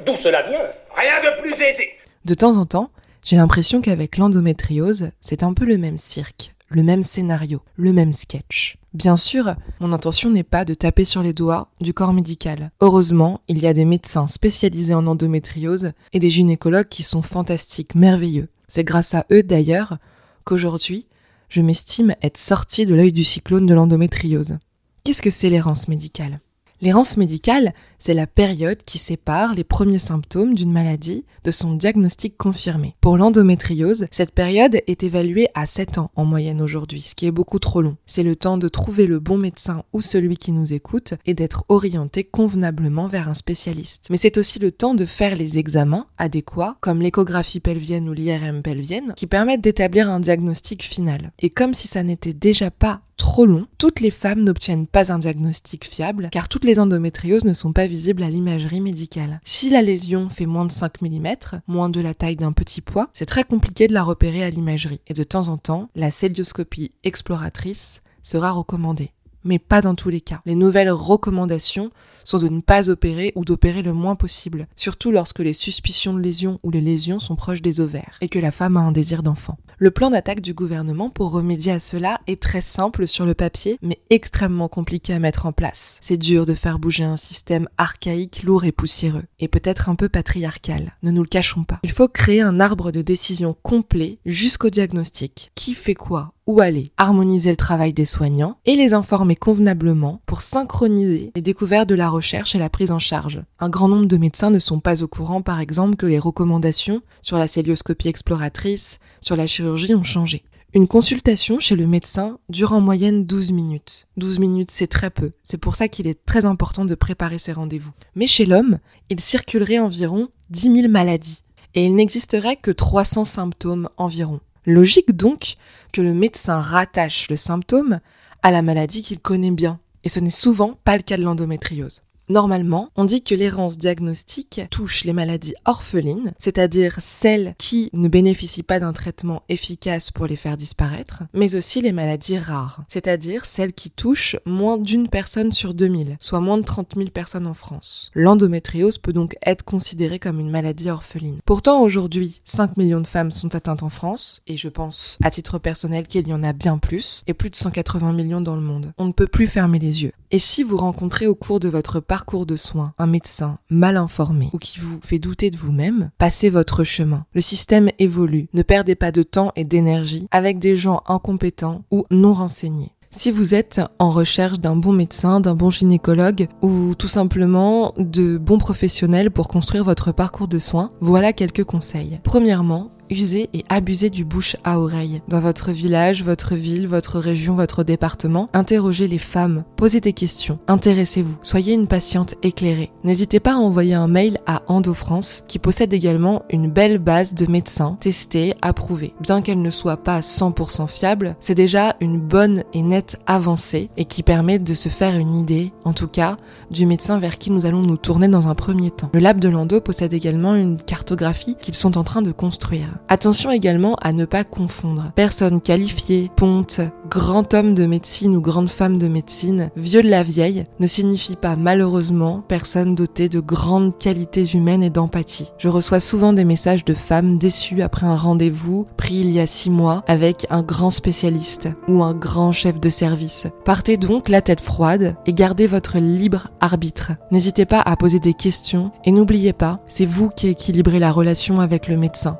[0.06, 0.70] d'où cela vient.
[0.96, 1.92] Rien de plus aisé.
[2.24, 2.90] De temps en temps,
[3.24, 8.12] j'ai l'impression qu'avec l'endométriose, c'est un peu le même cirque, le même scénario, le même
[8.12, 8.78] sketch.
[8.92, 12.70] Bien sûr, mon intention n'est pas de taper sur les doigts du corps médical.
[12.80, 17.94] Heureusement, il y a des médecins spécialisés en endométriose et des gynécologues qui sont fantastiques,
[17.94, 18.48] merveilleux.
[18.68, 19.98] C'est grâce à eux d'ailleurs
[20.44, 21.06] qu'aujourd'hui,
[21.48, 24.58] je m'estime être sortie de l'œil du cyclone de l'endométriose.
[25.04, 26.40] Qu'est-ce que c'est l'errance médicale?
[26.84, 32.36] L'errance médicale, c'est la période qui sépare les premiers symptômes d'une maladie de son diagnostic
[32.36, 32.94] confirmé.
[33.00, 37.30] Pour l'endométriose, cette période est évaluée à 7 ans en moyenne aujourd'hui, ce qui est
[37.30, 37.96] beaucoup trop long.
[38.04, 41.64] C'est le temps de trouver le bon médecin ou celui qui nous écoute et d'être
[41.70, 44.08] orienté convenablement vers un spécialiste.
[44.10, 48.60] Mais c'est aussi le temps de faire les examens adéquats, comme l'échographie pelvienne ou l'IRM
[48.60, 51.32] pelvienne, qui permettent d'établir un diagnostic final.
[51.38, 55.18] Et comme si ça n'était déjà pas trop long, toutes les femmes n'obtiennent pas un
[55.18, 59.40] diagnostic fiable car toutes les endométrioses ne sont pas visibles à l'imagerie médicale.
[59.44, 61.34] Si la lésion fait moins de 5 mm,
[61.66, 65.00] moins de la taille d'un petit pois, c'est très compliqué de la repérer à l'imagerie
[65.06, 69.10] et de temps en temps, la célioscopie exploratrice sera recommandée.
[69.44, 70.40] Mais pas dans tous les cas.
[70.46, 71.90] Les nouvelles recommandations
[72.24, 76.20] sont de ne pas opérer ou d'opérer le moins possible, surtout lorsque les suspicions de
[76.20, 79.22] lésions ou les lésions sont proches des ovaires et que la femme a un désir
[79.22, 79.58] d'enfant.
[79.78, 83.78] Le plan d'attaque du gouvernement pour remédier à cela est très simple sur le papier,
[83.82, 85.98] mais extrêmement compliqué à mettre en place.
[86.00, 90.08] C'est dur de faire bouger un système archaïque, lourd et poussiéreux, et peut-être un peu
[90.08, 91.80] patriarcal, ne nous le cachons pas.
[91.82, 95.50] Il faut créer un arbre de décision complet jusqu'au diagnostic.
[95.54, 100.42] Qui fait quoi où aller, harmoniser le travail des soignants et les informer convenablement pour
[100.42, 103.42] synchroniser les découvertes de la recherche et la prise en charge.
[103.58, 107.02] Un grand nombre de médecins ne sont pas au courant, par exemple, que les recommandations
[107.22, 110.44] sur la célioscopie exploratrice, sur la chirurgie ont changé.
[110.76, 114.08] Une consultation chez le médecin dure en moyenne 12 minutes.
[114.16, 115.30] 12 minutes, c'est très peu.
[115.44, 117.92] C'est pour ça qu'il est très important de préparer ses rendez-vous.
[118.16, 118.78] Mais chez l'homme,
[119.08, 121.44] il circulerait environ 10 000 maladies.
[121.74, 124.40] Et il n'existerait que 300 symptômes environ.
[124.66, 125.56] Logique donc
[125.92, 128.00] que le médecin rattache le symptôme
[128.42, 129.80] à la maladie qu'il connaît bien.
[130.04, 132.02] Et ce n'est souvent pas le cas de l'endométriose.
[132.30, 138.62] Normalement, on dit que l'errance diagnostique touche les maladies orphelines, c'est-à-dire celles qui ne bénéficient
[138.62, 143.74] pas d'un traitement efficace pour les faire disparaître, mais aussi les maladies rares, c'est-à-dire celles
[143.74, 148.10] qui touchent moins d'une personne sur 2000, soit moins de 30 000 personnes en France.
[148.14, 151.40] L'endométriose peut donc être considérée comme une maladie orpheline.
[151.44, 155.58] Pourtant, aujourd'hui, 5 millions de femmes sont atteintes en France, et je pense, à titre
[155.58, 158.92] personnel, qu'il y en a bien plus, et plus de 180 millions dans le monde.
[158.96, 160.12] On ne peut plus fermer les yeux.
[160.30, 164.50] Et si vous rencontrez au cours de votre parcours de soins un médecin mal informé
[164.52, 167.24] ou qui vous fait douter de vous-même, passez votre chemin.
[167.34, 168.46] Le système évolue.
[168.54, 172.92] Ne perdez pas de temps et d'énergie avec des gens incompétents ou non renseignés.
[173.10, 178.38] Si vous êtes en recherche d'un bon médecin, d'un bon gynécologue ou tout simplement de
[178.38, 182.20] bons professionnels pour construire votre parcours de soins, voilà quelques conseils.
[182.22, 185.22] Premièrement, usez et abusez du bouche à oreille.
[185.28, 190.58] Dans votre village, votre ville, votre région, votre département, interrogez les femmes, posez des questions,
[190.66, 192.90] intéressez-vous, soyez une patiente éclairée.
[193.04, 197.34] N'hésitez pas à envoyer un mail à Endo France qui possède également une belle base
[197.34, 199.14] de médecins testés, approuvés.
[199.20, 204.04] Bien qu'elle ne soit pas 100% fiable, c'est déjà une bonne et nette avancée et
[204.04, 206.36] qui permet de se faire une idée, en tout cas,
[206.70, 209.10] du médecin vers qui nous allons nous tourner dans un premier temps.
[209.14, 212.88] Le lab de Lando possède également une cartographie qu'ils sont en train de construire.
[213.08, 218.70] Attention également à ne pas confondre personne qualifiée, ponte, grand homme de médecine ou grande
[218.70, 223.96] femme de médecine, vieux de la vieille, ne signifie pas malheureusement personne dotée de grandes
[223.98, 225.52] qualités humaines et d'empathie.
[225.58, 229.46] Je reçois souvent des messages de femmes déçues après un rendez-vous pris il y a
[229.46, 233.46] six mois avec un grand spécialiste ou un grand chef de service.
[233.64, 237.12] Partez donc la tête froide et gardez votre libre arbitre.
[237.30, 241.60] N'hésitez pas à poser des questions et n'oubliez pas, c'est vous qui équilibrez la relation
[241.60, 242.38] avec le médecin.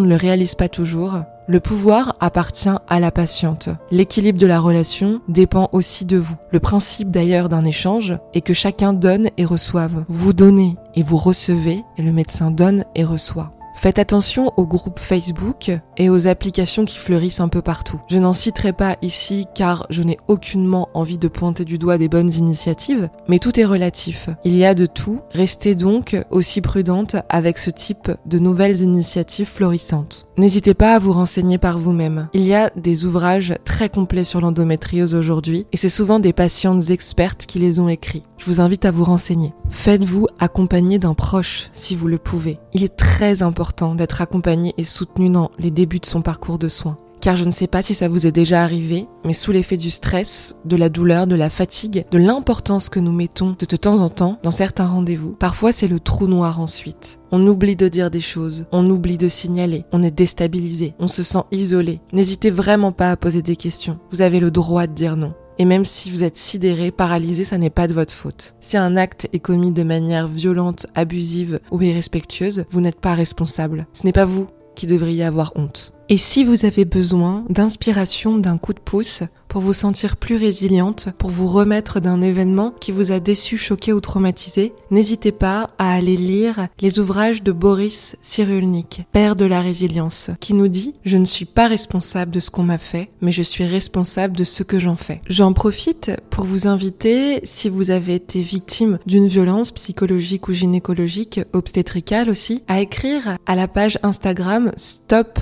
[0.00, 3.68] Ne le réalise pas toujours, le pouvoir appartient à la patiente.
[3.90, 6.36] L'équilibre de la relation dépend aussi de vous.
[6.50, 10.04] Le principe d'ailleurs d'un échange est que chacun donne et reçoive.
[10.08, 13.52] Vous donnez et vous recevez et le médecin donne et reçoit.
[13.74, 18.00] Faites attention aux groupes Facebook et aux applications qui fleurissent un peu partout.
[18.08, 22.08] Je n'en citerai pas ici car je n'ai aucunement envie de pointer du doigt des
[22.08, 24.28] bonnes initiatives, mais tout est relatif.
[24.44, 29.48] Il y a de tout, restez donc aussi prudente avec ce type de nouvelles initiatives
[29.48, 30.26] florissantes.
[30.36, 32.28] N'hésitez pas à vous renseigner par vous-même.
[32.32, 36.90] Il y a des ouvrages très complets sur l'endométriose aujourd'hui et c'est souvent des patientes
[36.90, 38.22] expertes qui les ont écrits.
[38.38, 39.52] Je vous invite à vous renseigner.
[39.70, 42.58] Faites-vous accompagner d'un proche si vous le pouvez.
[42.74, 46.68] Il est très important d'être accompagné et soutenu dans les débuts de son parcours de
[46.68, 46.96] soins.
[47.20, 49.90] Car je ne sais pas si ça vous est déjà arrivé, mais sous l'effet du
[49.90, 54.00] stress, de la douleur, de la fatigue, de l'importance que nous mettons de, de temps
[54.00, 57.20] en temps dans certains rendez-vous, parfois c'est le trou noir ensuite.
[57.30, 61.22] On oublie de dire des choses, on oublie de signaler, on est déstabilisé, on se
[61.22, 62.00] sent isolé.
[62.12, 64.00] N'hésitez vraiment pas à poser des questions.
[64.10, 65.32] Vous avez le droit de dire non.
[65.58, 68.54] Et même si vous êtes sidéré, paralysé, ça n'est pas de votre faute.
[68.60, 73.86] Si un acte est commis de manière violente, abusive ou irrespectueuse, vous n'êtes pas responsable.
[73.92, 75.92] Ce n'est pas vous qui devriez avoir honte.
[76.08, 81.10] Et si vous avez besoin d'inspiration, d'un coup de pouce, pour vous sentir plus résiliente,
[81.18, 85.92] pour vous remettre d'un événement qui vous a déçu, choqué ou traumatisé, n'hésitez pas à
[85.92, 91.18] aller lire les ouvrages de Boris Cyrulnik, père de la résilience, qui nous dit Je
[91.18, 94.62] ne suis pas responsable de ce qu'on m'a fait, mais je suis responsable de ce
[94.62, 95.20] que j'en fais.
[95.28, 101.40] J'en profite pour vous inviter, si vous avez été victime d'une violence psychologique ou gynécologique,
[101.52, 105.40] obstétricale aussi, à écrire à la page Instagram Stop.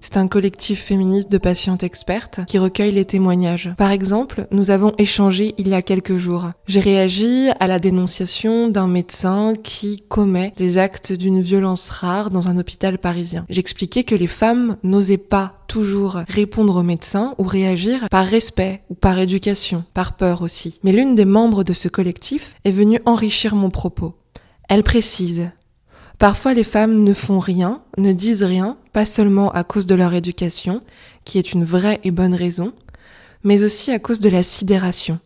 [0.00, 3.72] C'est un collectif féministe de patientes expertes qui recueille les témoignages.
[3.76, 6.50] Par exemple, nous avons échangé il y a quelques jours.
[6.66, 12.48] J'ai réagi à la dénonciation d'un médecin qui commet des actes d'une violence rare dans
[12.48, 13.46] un hôpital parisien.
[13.48, 18.94] J'expliquais que les femmes n'osaient pas toujours répondre au médecin ou réagir par respect ou
[18.94, 20.78] par éducation, par peur aussi.
[20.82, 24.14] Mais l'une des membres de ce collectif est venue enrichir mon propos.
[24.68, 25.50] Elle précise
[26.18, 30.14] Parfois les femmes ne font rien, ne disent rien, pas seulement à cause de leur
[30.14, 30.80] éducation,
[31.24, 32.72] qui est une vraie et bonne raison,
[33.42, 35.18] mais aussi à cause de la sidération,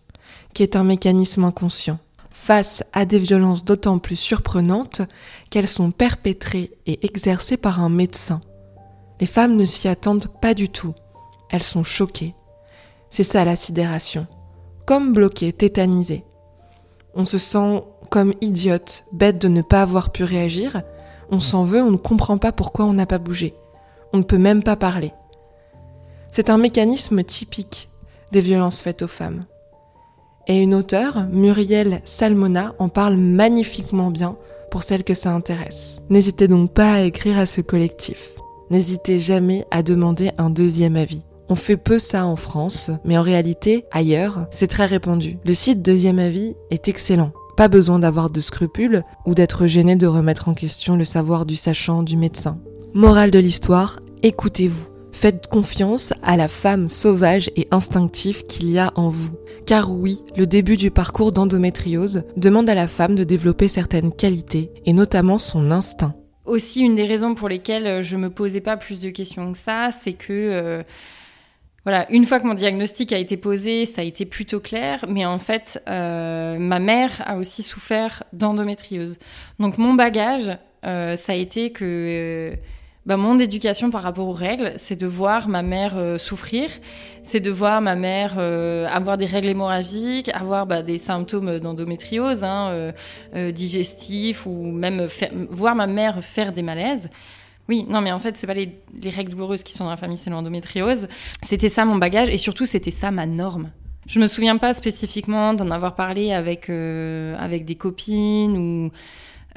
[0.54, 1.98] qui est un mécanisme inconscient,
[2.32, 5.02] face à des violences d'autant plus surprenantes
[5.50, 8.40] qu'elles sont perpétrées et exercées par un médecin.
[9.20, 10.94] Les femmes ne s'y attendent pas du tout,
[11.50, 12.34] elles sont choquées.
[13.10, 14.26] C'est ça la sidération,
[14.86, 16.24] comme bloquées, tétanisées.
[17.14, 20.82] On se sent comme idiote, bête de ne pas avoir pu réagir.
[21.30, 23.54] On s'en veut, on ne comprend pas pourquoi on n'a pas bougé.
[24.12, 25.12] On ne peut même pas parler.
[26.30, 27.88] C'est un mécanisme typique
[28.32, 29.40] des violences faites aux femmes.
[30.46, 34.36] Et une auteure, Muriel Salmona, en parle magnifiquement bien
[34.70, 36.00] pour celles que ça intéresse.
[36.08, 38.32] N'hésitez donc pas à écrire à ce collectif.
[38.70, 41.22] N'hésitez jamais à demander un deuxième avis.
[41.50, 45.38] On fait peu ça en France, mais en réalité, ailleurs, c'est très répandu.
[45.46, 47.32] Le site Deuxième Avis est excellent.
[47.58, 51.56] Pas besoin d'avoir de scrupules ou d'être gêné de remettre en question le savoir du
[51.56, 52.60] sachant du médecin.
[52.94, 54.86] Morale de l'histoire, écoutez-vous.
[55.10, 59.32] Faites confiance à la femme sauvage et instinctive qu'il y a en vous.
[59.66, 64.70] Car oui, le début du parcours d'endométriose demande à la femme de développer certaines qualités,
[64.86, 66.14] et notamment son instinct.
[66.44, 69.90] Aussi, une des raisons pour lesquelles je me posais pas plus de questions que ça,
[69.90, 70.30] c'est que...
[70.30, 70.82] Euh,
[71.88, 75.24] voilà, une fois que mon diagnostic a été posé, ça a été plutôt clair, mais
[75.24, 79.16] en fait, euh, ma mère a aussi souffert d'endométriose.
[79.58, 80.50] Donc mon bagage,
[80.84, 82.56] euh, ça a été que euh,
[83.06, 86.68] bah, mon éducation par rapport aux règles, c'est de voir ma mère souffrir,
[87.22, 92.92] c'est de voir ma mère avoir des règles hémorragiques, avoir bah, des symptômes d'endométriose, hein,
[93.54, 95.08] digestifs, ou même
[95.48, 97.08] voir ma mère faire des malaises.
[97.68, 100.16] Oui, non, mais en fait, c'est pas les, règles douloureuses qui sont dans la famille,
[100.16, 101.06] c'est l'endométriose.
[101.42, 103.70] C'était ça mon bagage et surtout, c'était ça ma norme.
[104.06, 108.90] Je me souviens pas spécifiquement d'en avoir parlé avec, euh, avec des copines ou.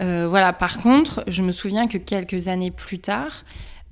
[0.02, 3.46] Euh, voilà, par contre, je me souviens que quelques années plus tard,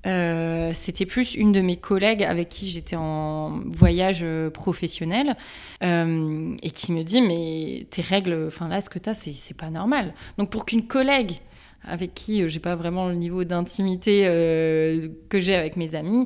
[0.05, 5.35] euh, c'était plus une de mes collègues avec qui j'étais en voyage professionnel
[5.81, 9.69] et qui me dit Mais tes règles, enfin là, ce que tu as, c'est pas
[9.69, 10.13] normal.
[10.37, 11.39] Donc pour qu'une collègue
[11.83, 16.25] avec qui euh, j'ai pas vraiment le niveau d'intimité euh, que j'ai avec mes amis,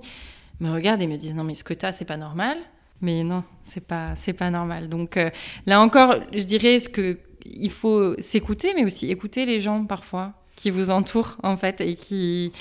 [0.60, 2.58] me regardent et me disent non mais ce que tu as c'est pas normal.
[3.02, 4.88] Mais non, c'est pas c'est pas normal.
[4.90, 5.30] Donc euh,
[5.66, 10.34] là encore, je dirais ce que il faut s'écouter mais aussi écouter les gens parfois
[10.56, 12.52] qui vous entourent en fait et qui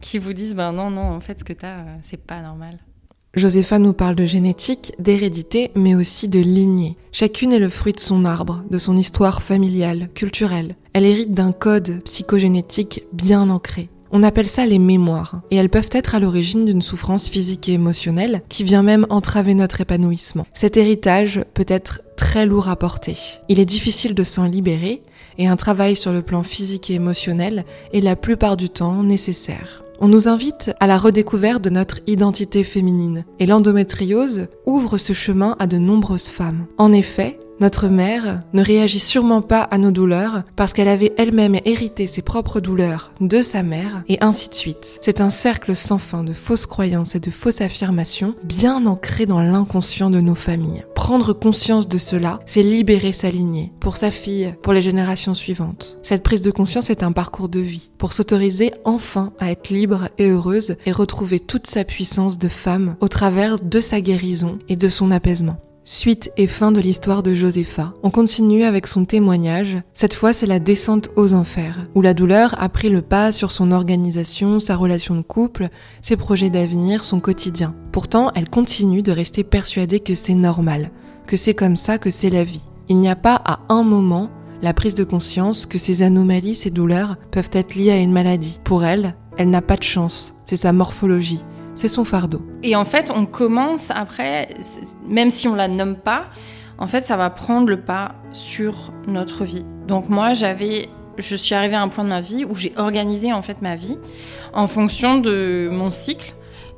[0.00, 2.78] qui vous disent ben non non en fait ce que tu as c'est pas normal.
[3.36, 6.96] Josépha nous parle de génétique, d'hérédité, mais aussi de lignée.
[7.10, 10.76] Chacune est le fruit de son arbre, de son histoire familiale, culturelle.
[10.92, 13.88] Elle hérite d'un code psychogénétique bien ancré.
[14.12, 17.72] On appelle ça les mémoires, et elles peuvent être à l'origine d'une souffrance physique et
[17.72, 20.46] émotionnelle qui vient même entraver notre épanouissement.
[20.52, 23.16] Cet héritage peut être très lourd à porter.
[23.48, 25.02] Il est difficile de s'en libérer,
[25.38, 29.82] et un travail sur le plan physique et émotionnel est la plupart du temps nécessaire.
[30.00, 35.56] On nous invite à la redécouverte de notre identité féminine, et l'endométriose ouvre ce chemin
[35.58, 36.66] à de nombreuses femmes.
[36.78, 41.56] En effet, notre mère ne réagit sûrement pas à nos douleurs parce qu'elle avait elle-même
[41.64, 44.98] hérité ses propres douleurs de sa mère et ainsi de suite.
[45.00, 49.40] C'est un cercle sans fin de fausses croyances et de fausses affirmations bien ancrées dans
[49.40, 50.84] l'inconscient de nos familles.
[50.94, 55.98] Prendre conscience de cela, c'est libérer sa lignée pour sa fille, pour les générations suivantes.
[56.02, 60.08] Cette prise de conscience est un parcours de vie pour s'autoriser enfin à être libre
[60.18, 64.76] et heureuse et retrouver toute sa puissance de femme au travers de sa guérison et
[64.76, 65.58] de son apaisement.
[65.86, 67.92] Suite et fin de l'histoire de Josépha.
[68.02, 69.76] On continue avec son témoignage.
[69.92, 73.50] Cette fois, c'est la descente aux enfers, où la douleur a pris le pas sur
[73.50, 75.68] son organisation, sa relation de couple,
[76.00, 77.74] ses projets d'avenir, son quotidien.
[77.92, 80.90] Pourtant, elle continue de rester persuadée que c'est normal,
[81.26, 82.64] que c'est comme ça, que c'est la vie.
[82.88, 84.30] Il n'y a pas à un moment
[84.62, 88.58] la prise de conscience que ces anomalies, ces douleurs peuvent être liées à une maladie.
[88.64, 91.44] Pour elle, elle n'a pas de chance, c'est sa morphologie
[91.74, 92.42] c'est son fardeau.
[92.62, 94.48] Et en fait, on commence après,
[95.08, 96.26] même si on la nomme pas,
[96.78, 99.64] en fait, ça va prendre le pas sur notre vie.
[99.86, 103.32] Donc moi, j'avais, je suis arrivée à un point de ma vie où j'ai organisé
[103.32, 103.98] en fait ma vie
[104.52, 106.34] en fonction de mon cycle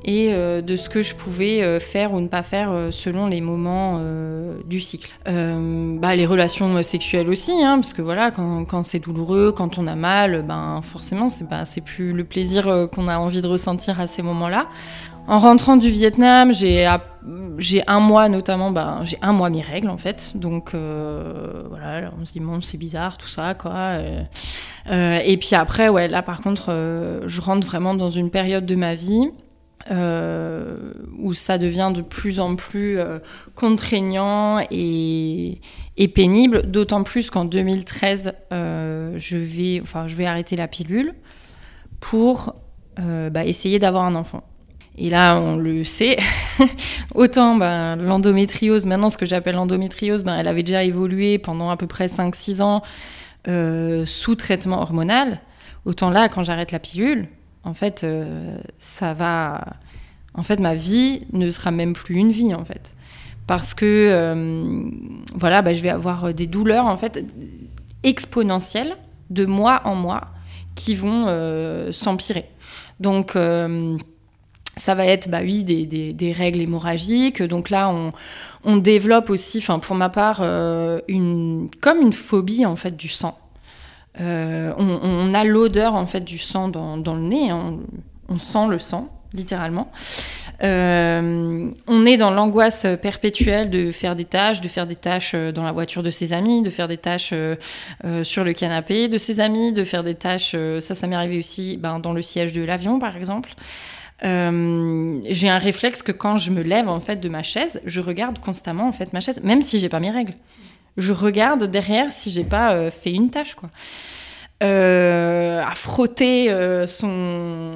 [0.07, 3.27] et euh, de ce que je pouvais euh, faire ou ne pas faire euh, selon
[3.27, 4.01] les moments
[4.65, 5.11] du cycle.
[5.27, 9.97] Bah, les relations sexuelles aussi, hein, parce que voilà, quand, c'est douloureux, quand on a
[9.97, 14.23] mal, ben forcément c'est c'est plus le plaisir qu'on a envie de ressentir à ces
[14.23, 14.69] moments-là.
[15.27, 16.89] En rentrant du Vietnam, j'ai
[17.59, 20.33] j'ai un mois notamment, ben, j'ai un mois mes règles en fait.
[20.37, 23.99] Donc voilà, on se dit bon c'est bizarre tout ça quoi.
[24.91, 26.71] Et puis après ouais là par contre
[27.27, 29.31] je rentre vraiment dans une période de ma vie
[29.91, 32.99] où ça devient de plus en plus
[33.55, 35.61] contraignant et,
[36.15, 36.71] pénible.
[36.71, 41.15] D'autant plus qu'en 2013 je vais enfin je vais arrêter la pilule
[42.01, 42.55] pour
[42.97, 44.43] bah, essayer d'avoir un enfant.
[44.99, 46.19] Et là, on le sait.
[47.15, 51.77] Autant ben, l'endométriose, maintenant ce que j'appelle l'endométriose, ben, elle avait déjà évolué pendant à
[51.77, 52.83] peu près 5-6 ans
[53.49, 55.41] euh, sous traitement hormonal.
[55.85, 57.29] Autant là, quand j'arrête la pilule,
[57.67, 59.65] en fait, euh, ça va.
[60.35, 62.95] En fait, ma vie ne sera même plus une vie, en fait.
[63.47, 64.91] Parce que, euh,
[65.35, 67.25] voilà, ben, je vais avoir des douleurs, en fait,
[68.03, 68.97] exponentielles,
[69.31, 70.29] de mois en mois,
[70.75, 71.27] qui vont
[71.93, 72.47] s'empirer.
[73.01, 73.37] Donc
[74.77, 77.43] ça va être, bah oui, des, règles hémorragiques.
[77.43, 77.93] Donc là,
[78.65, 83.09] on, développe aussi, enfin pour ma part, euh, une, comme une phobie en fait du
[83.09, 83.39] sang.
[84.21, 87.51] Euh, on, a l'odeur en fait du sang dans, le nez.
[87.51, 87.79] Hein.
[88.29, 89.91] On, sent le sang, littéralement.
[90.63, 95.65] Euh, on est dans l'angoisse perpétuelle de faire des tâches, de faire des tâches dans
[95.65, 97.35] la voiture de ses amis, de faire des tâches
[98.23, 101.77] sur le canapé de ses amis, de faire des tâches, ça, ça m'est arrivé aussi
[101.77, 103.51] ben, dans le siège de l'avion, par exemple.
[104.25, 108.01] Euh, j'ai un réflexe que quand je me lève en fait de ma chaise, je
[108.01, 110.35] regarde constamment en fait ma chaise, même si j'ai pas mes règles.
[110.97, 113.71] Je regarde derrière si j'ai pas euh, fait une tâche quoi.
[114.63, 116.49] Euh, à frotter
[116.87, 117.75] son,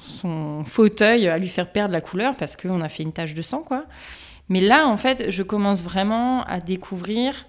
[0.00, 3.42] son fauteuil, à lui faire perdre la couleur parce qu'on a fait une tache de
[3.42, 3.86] sang quoi.
[4.48, 7.46] Mais là en fait, je commence vraiment à découvrir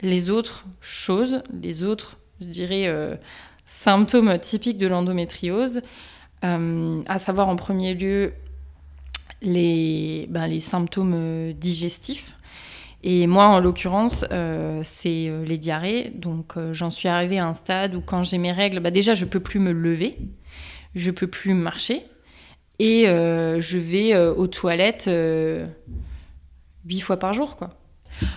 [0.00, 3.18] les autres choses, les autres, je dirais,
[3.66, 5.82] symptômes typiques de l'endométriose.
[6.44, 8.32] Euh, à savoir en premier lieu
[9.42, 12.36] les, ben, les symptômes euh, digestifs.
[13.02, 16.12] Et moi, en l'occurrence, euh, c'est les diarrhées.
[16.14, 19.24] Donc, j'en suis arrivée à un stade où, quand j'ai mes règles, bah, déjà, je
[19.24, 20.16] peux plus me lever,
[20.94, 22.02] je peux plus marcher,
[22.78, 25.10] et je vais aux toilettes
[26.86, 27.70] huit fois par jour, quoi.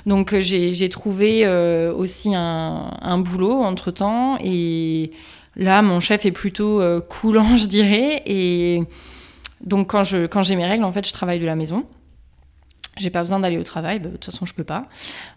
[0.06, 1.48] Donc, j'ai trouvé
[1.90, 5.12] aussi un, boulot entre temps, et
[5.56, 8.24] Là, mon chef est plutôt euh, coulant, je dirais.
[8.26, 8.84] Et
[9.62, 11.86] donc, quand j'ai mes règles, en fait, je travaille de la maison.
[13.02, 14.86] J'ai pas besoin d'aller au travail, bah, de toute façon, je peux pas.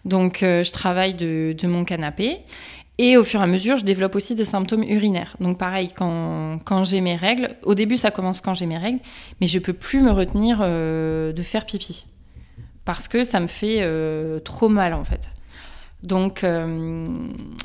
[0.05, 2.39] Donc, euh, je travaille de, mon canapé.
[2.97, 5.35] Et au fur et à mesure, je développe aussi des symptômes urinaires.
[5.41, 8.99] Donc, pareil, quand, j'ai mes règles, au début, ça commence quand j'ai mes règles,
[9.41, 12.05] mais je peux plus me retenir euh, de faire pipi.
[12.85, 13.83] Parce que ça me fait
[14.43, 15.31] trop mal, en fait.
[16.05, 17.07] Donc, euh,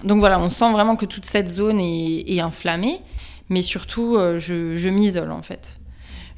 [0.05, 3.01] donc voilà, on sent vraiment que toute cette zone est, inflammée,
[3.49, 5.80] mais surtout, euh, je, m'isole en fait.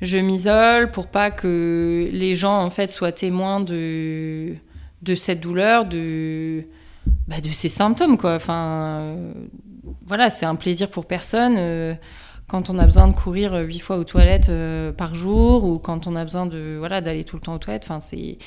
[0.03, 4.55] Je m'isole pour pas que les gens en fait soient témoins de,
[5.03, 6.65] de cette douleur, de,
[7.29, 8.35] bah, de ces symptômes quoi.
[8.35, 9.33] Enfin, euh,
[10.05, 11.97] voilà, c'est un plaisir pour personne
[12.49, 14.51] quand on a besoin de courir huit fois aux toilettes
[14.99, 17.85] par jour ou quand on a besoin de voilà d'aller tout le temps aux toilettes.
[17.85, 18.39] Enfin, c'est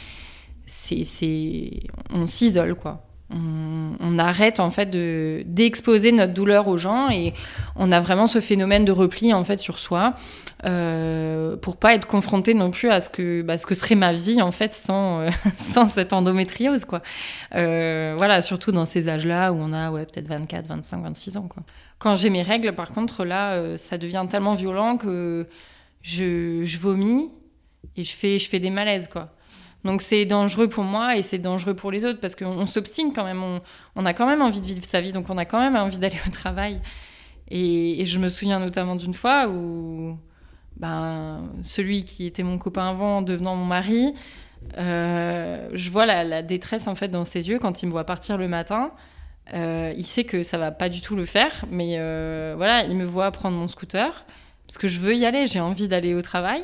[0.68, 1.72] c'est
[2.14, 7.34] on s'isole quoi on, arrête en fait de d'exposer notre douleur aux gens et
[7.76, 10.14] on a vraiment ce phénomène de repli en fait sur soi
[10.66, 14.14] euh, pour pas être confronté non plus à ce que bah, ce que serait ma
[14.14, 17.02] vie en fait sans euh, sans cette endométriose quoi.
[17.56, 21.38] Euh, voilà surtout dans ces âges là où on a ouais peut-être 24 25 26
[21.38, 21.64] ans quoi.
[22.00, 25.46] Quand j'ai mes règles par contre là euh, ça devient tellement violent que
[26.02, 27.32] je, je vomis
[27.98, 29.32] et je fais je fais des malaises quoi
[29.86, 33.24] donc c'est dangereux pour moi et c'est dangereux pour les autres parce qu'on s'obstine quand
[33.24, 33.44] même,
[33.96, 36.00] on, a quand même envie de vivre sa vie, donc on a quand même envie
[36.00, 36.82] d'aller au travail.
[37.50, 40.18] Et, je me souviens notamment d'une fois où
[40.78, 44.16] ben, celui qui était mon copain avant devenant mon mari,
[44.80, 48.40] euh, je vois la, détresse en fait dans ses yeux quand il me voit partir
[48.40, 48.92] le matin.
[49.54, 52.96] Euh, il sait que ça va pas du tout le faire, mais euh, voilà, il
[52.96, 54.26] me voit prendre mon scooter
[54.66, 56.64] parce que je veux y aller, j'ai envie d'aller au travail.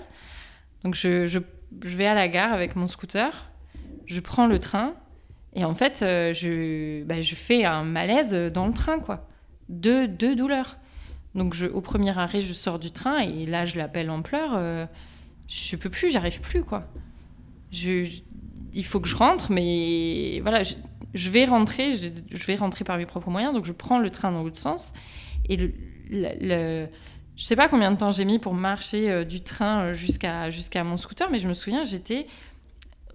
[0.84, 1.38] Donc je, je
[1.84, 3.50] je vais à la gare avec mon scooter,
[4.06, 4.96] je prends le train,
[5.54, 9.28] et en fait, euh, je, bah, je fais un malaise dans le train, quoi.
[9.70, 10.78] Deux, douleurs.
[11.36, 14.54] Donc, au premier arrêt, je sors du train, et là, je l'appelle en pleurs.
[14.56, 14.86] Euh,
[15.48, 16.88] je peux plus, j'arrive plus, quoi.
[17.74, 23.06] Il faut que je rentre, mais voilà, je, vais rentrer, je, vais rentrer par mes
[23.06, 24.94] propres moyens, donc je prends le train dans l'autre sens.
[25.50, 26.88] Et le
[27.42, 30.84] je sais pas combien de temps j'ai mis pour marcher euh, du train euh, jusqu'à
[30.84, 32.28] mon scooter, mais je me souviens, j'étais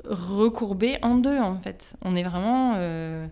[0.05, 1.95] recourbée en deux en fait.
[2.03, 3.29] On est vraiment euh,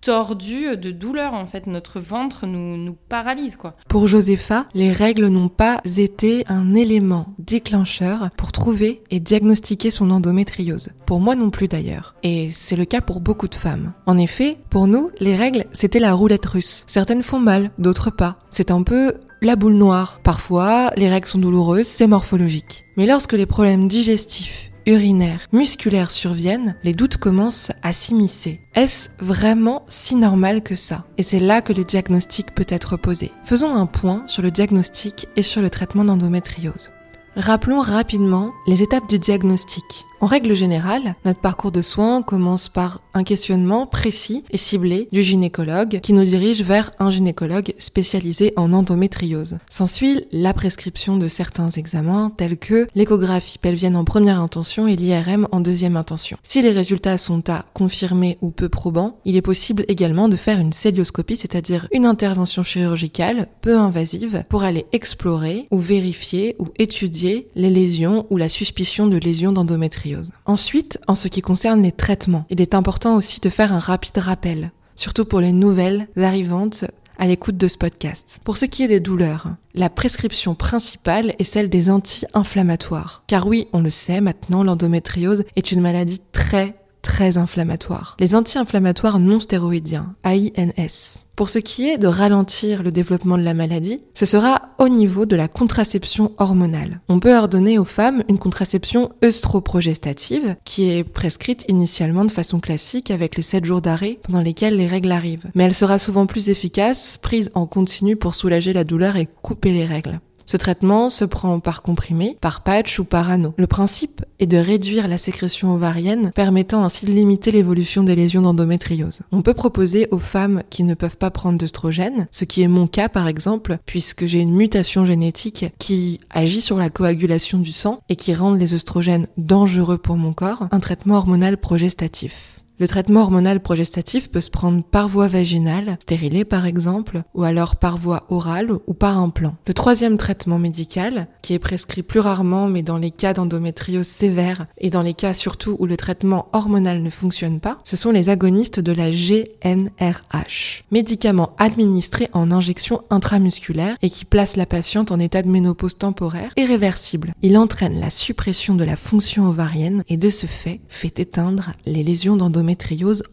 [0.00, 1.66] tordu de douleur en fait.
[1.66, 3.74] Notre ventre nous, nous paralyse quoi.
[3.88, 10.12] Pour Josepha, les règles n'ont pas été un élément déclencheur pour trouver et diagnostiquer son
[10.12, 10.90] endométriose.
[11.06, 12.14] Pour moi non plus d'ailleurs.
[12.22, 13.94] Et c'est le cas pour beaucoup de femmes.
[14.06, 16.84] En effet, pour nous, les règles, c'était la roulette russe.
[16.86, 18.36] Certaines font mal, d'autres pas.
[18.50, 20.20] C'est un peu la boule noire.
[20.22, 22.84] Parfois, les règles sont douloureuses, c'est morphologique.
[22.96, 28.60] Mais lorsque les problèmes digestifs urinaires, musculaires surviennent, les doutes commencent à s'immiscer.
[28.74, 31.04] Est-ce vraiment si normal que ça?
[31.18, 33.32] Et c'est là que le diagnostic peut être posé.
[33.44, 36.90] Faisons un point sur le diagnostic et sur le traitement d'endométriose.
[37.36, 40.04] Rappelons rapidement les étapes du diagnostic.
[40.22, 45.20] En règle générale, notre parcours de soins commence par un questionnement précis et ciblé du
[45.20, 49.58] gynécologue qui nous dirige vers un gynécologue spécialisé en endométriose.
[49.68, 55.48] S'ensuit la prescription de certains examens tels que l'échographie pelvienne en première intention et l'IRM
[55.50, 56.38] en deuxième intention.
[56.44, 60.60] Si les résultats sont à confirmer ou peu probants, il est possible également de faire
[60.60, 67.48] une célioscopie, c'est-à-dire une intervention chirurgicale peu invasive pour aller explorer ou vérifier ou étudier
[67.56, 70.11] les lésions ou la suspicion de lésions d'endométriose.
[70.46, 74.18] Ensuite, en ce qui concerne les traitements, il est important aussi de faire un rapide
[74.18, 76.84] rappel, surtout pour les nouvelles arrivantes
[77.18, 78.40] à l'écoute de ce podcast.
[78.44, 83.22] Pour ce qui est des douleurs, la prescription principale est celle des anti-inflammatoires.
[83.26, 88.16] Car oui, on le sait maintenant, l'endométriose est une maladie très très inflammatoire.
[88.20, 91.24] Les anti-inflammatoires non stéroïdiens, AINS.
[91.42, 95.26] Pour ce qui est de ralentir le développement de la maladie, ce sera au niveau
[95.26, 97.00] de la contraception hormonale.
[97.08, 103.10] On peut ordonner aux femmes une contraception œstroprogestative qui est prescrite initialement de façon classique
[103.10, 105.50] avec les 7 jours d'arrêt pendant lesquels les règles arrivent.
[105.56, 109.72] Mais elle sera souvent plus efficace, prise en continu pour soulager la douleur et couper
[109.72, 110.20] les règles.
[110.52, 113.54] Ce traitement se prend par comprimé, par patch ou par anneau.
[113.56, 118.42] Le principe est de réduire la sécrétion ovarienne, permettant ainsi de limiter l'évolution des lésions
[118.42, 119.20] d'endométriose.
[119.32, 122.86] On peut proposer aux femmes qui ne peuvent pas prendre d'œstrogène, ce qui est mon
[122.86, 128.00] cas par exemple, puisque j'ai une mutation génétique qui agit sur la coagulation du sang
[128.10, 132.61] et qui rend les œstrogènes dangereux pour mon corps, un traitement hormonal progestatif.
[132.82, 137.76] Le traitement hormonal progestatif peut se prendre par voie vaginale, stérilée par exemple, ou alors
[137.76, 139.54] par voie orale ou par implant.
[139.68, 144.66] Le troisième traitement médical, qui est prescrit plus rarement mais dans les cas d'endométriose sévère
[144.78, 148.30] et dans les cas surtout où le traitement hormonal ne fonctionne pas, ce sont les
[148.30, 155.20] agonistes de la GNRH, médicament administré en injection intramusculaire et qui place la patiente en
[155.20, 157.32] état de ménopause temporaire et réversible.
[157.42, 162.02] Il entraîne la suppression de la fonction ovarienne et de ce fait fait éteindre les
[162.02, 162.71] lésions d'endométriose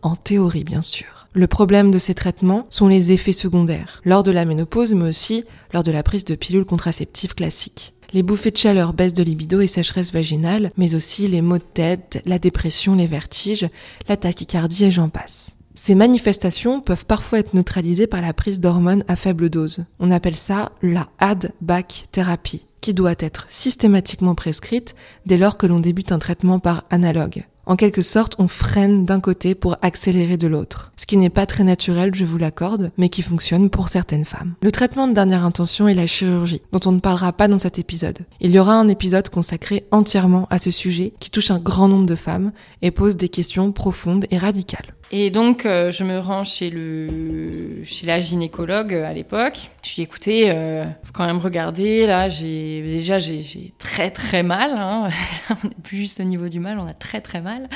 [0.02, 1.28] en théorie bien sûr.
[1.34, 5.44] Le problème de ces traitements sont les effets secondaires, lors de la ménopause mais aussi
[5.74, 7.94] lors de la prise de pilules contraceptives classiques.
[8.12, 11.64] Les bouffées de chaleur, baisse de libido et sécheresse vaginale, mais aussi les maux de
[11.64, 13.70] tête, la dépression, les vertiges,
[14.08, 15.56] la tachycardie et j'en passe.
[15.76, 19.86] Ces manifestations peuvent parfois être neutralisées par la prise d'hormones à faible dose.
[20.00, 24.96] On appelle ça la AD-BAC thérapie, qui doit être systématiquement prescrite
[25.28, 27.46] dès lors que l'on débute un traitement par analogue.
[27.70, 30.92] En quelque sorte, on freine d'un côté pour accélérer de l'autre.
[30.98, 34.56] Ce qui n'est pas très naturel, je vous l'accorde, mais qui fonctionne pour certaines femmes.
[34.64, 37.78] Le traitement de dernière intention est la chirurgie, dont on ne parlera pas dans cet
[37.78, 38.26] épisode.
[38.42, 42.08] Il y aura un épisode consacré entièrement à ce sujet qui touche un grand nombre
[42.08, 44.96] de femmes et pose des questions profondes et radicales.
[45.12, 49.72] Et donc, euh, je me rends chez, le, chez la gynécologue euh, à l'époque.
[49.84, 52.06] Je lui ai écoutez, euh, faut quand même regarder.
[52.06, 54.72] Là, j'ai déjà j'ai très très mal.
[54.76, 55.10] Hein.
[55.64, 57.70] on n'est plus juste au niveau du mal, on a très très mal.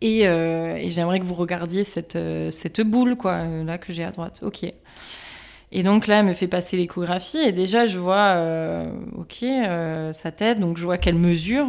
[0.00, 2.18] Et, et j'aimerais que vous regardiez cette,
[2.50, 4.40] cette boule, quoi, là que j'ai à droite.
[4.42, 4.64] Ok.
[5.70, 8.36] Et donc là, elle me fait passer l'échographie et déjà, je vois,
[9.16, 9.44] ok,
[10.12, 11.68] sa tête, donc je vois qu'elle mesure.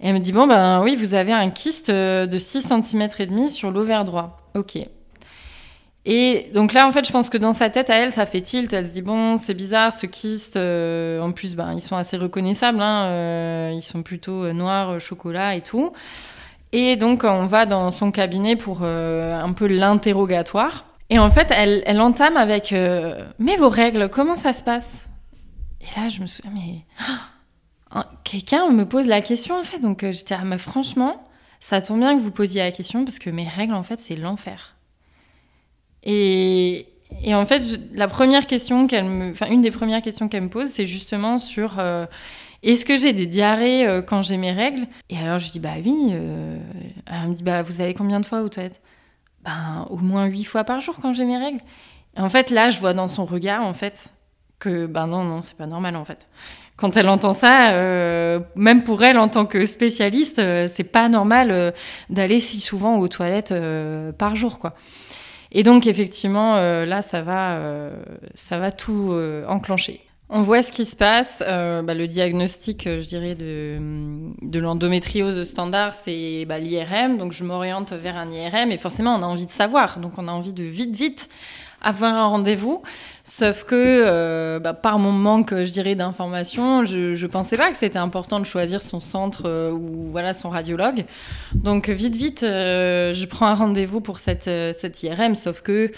[0.00, 3.08] Et elle me dit Bon, ben oui, vous avez un kyste euh, de 6 cm
[3.18, 4.38] et demi sur l'ovaire droit.
[4.54, 4.78] Ok.
[6.08, 8.40] Et donc là, en fait, je pense que dans sa tête, à elle, ça fait
[8.40, 8.72] tilt.
[8.72, 10.56] Elle se dit Bon, c'est bizarre, ce kyste.
[10.56, 12.80] Euh, en plus, ben, ils sont assez reconnaissables.
[12.80, 15.92] Hein, euh, ils sont plutôt noirs, chocolat et tout.
[16.72, 20.84] Et donc, on va dans son cabinet pour un peu l'interrogatoire.
[21.08, 22.72] Et en fait, elle, elle entame avec
[23.38, 25.06] Mais vos règles, comment ça se passe?
[25.80, 26.84] Et là, je me souviens Mais.
[28.24, 29.78] Quelqu'un me pose la question en fait.
[29.78, 31.28] Donc euh, j'étais, ah, mais franchement,
[31.60, 34.16] ça tombe bien que vous posiez la question parce que mes règles en fait, c'est
[34.16, 34.76] l'enfer.
[36.02, 36.86] Et,
[37.22, 37.62] et, en fait,
[37.92, 41.38] la première question qu'elle me, enfin une des premières questions qu'elle me pose, c'est justement
[41.38, 42.06] sur euh,
[42.62, 44.86] est-ce que j'ai des diarrhées euh, quand j'ai mes règles?
[45.10, 46.12] Et alors je dis bah oui.
[46.12, 48.80] elle me dit bah vous allez combien de fois aux toilettes
[49.44, 51.60] Ben au moins huit fois par jour quand j'ai mes règles.
[52.16, 54.12] Et en fait là, je vois dans son regard en fait
[54.58, 56.28] que ben non non c'est pas normal en fait
[56.76, 61.08] quand elle entend ça, euh, même pour elle en tant que spécialiste, euh, c'est pas
[61.08, 61.70] normal euh,
[62.10, 63.54] d'aller si souvent aux toilettes
[64.18, 64.74] par jour, quoi.
[65.52, 67.58] Et donc effectivement, là, ça va,
[68.34, 69.14] ça va tout
[69.48, 70.06] enclencher.
[70.28, 71.42] On voit ce qui se passe.
[71.46, 73.76] Euh, bah, le diagnostic, euh, je dirais, de,
[74.42, 77.16] de l'endométriose standard, c'est bah, l'IRM.
[77.16, 80.00] Donc, je m'oriente vers un IRM et forcément, on a envie de savoir.
[80.00, 81.28] Donc, on a envie de vite, vite
[81.82, 82.82] avoir un rendez-vous.
[83.24, 87.76] Sauf que euh, bah, par mon manque, je dirais, d'informations, je ne pensais pas que
[87.76, 91.04] c'était important de choisir son centre ou voilà son radiologue.
[91.54, 95.34] Donc, vite, vite, je prends un rendez-vous pour cette, cette IRM.
[95.34, 95.90] Sauf que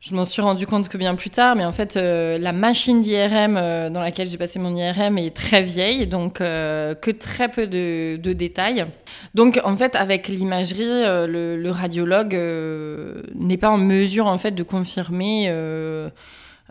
[0.00, 3.02] je m'en suis rendu compte que bien plus tard, mais en fait, euh, la machine
[3.02, 7.50] d'IRM euh, dans laquelle j'ai passé mon IRM est très vieille, donc euh, que très
[7.50, 8.86] peu de, détails.
[9.34, 12.32] Donc, en fait, avec l'imagerie, le, radiologue
[13.34, 15.52] n'est pas en mesure, en fait, de confirmer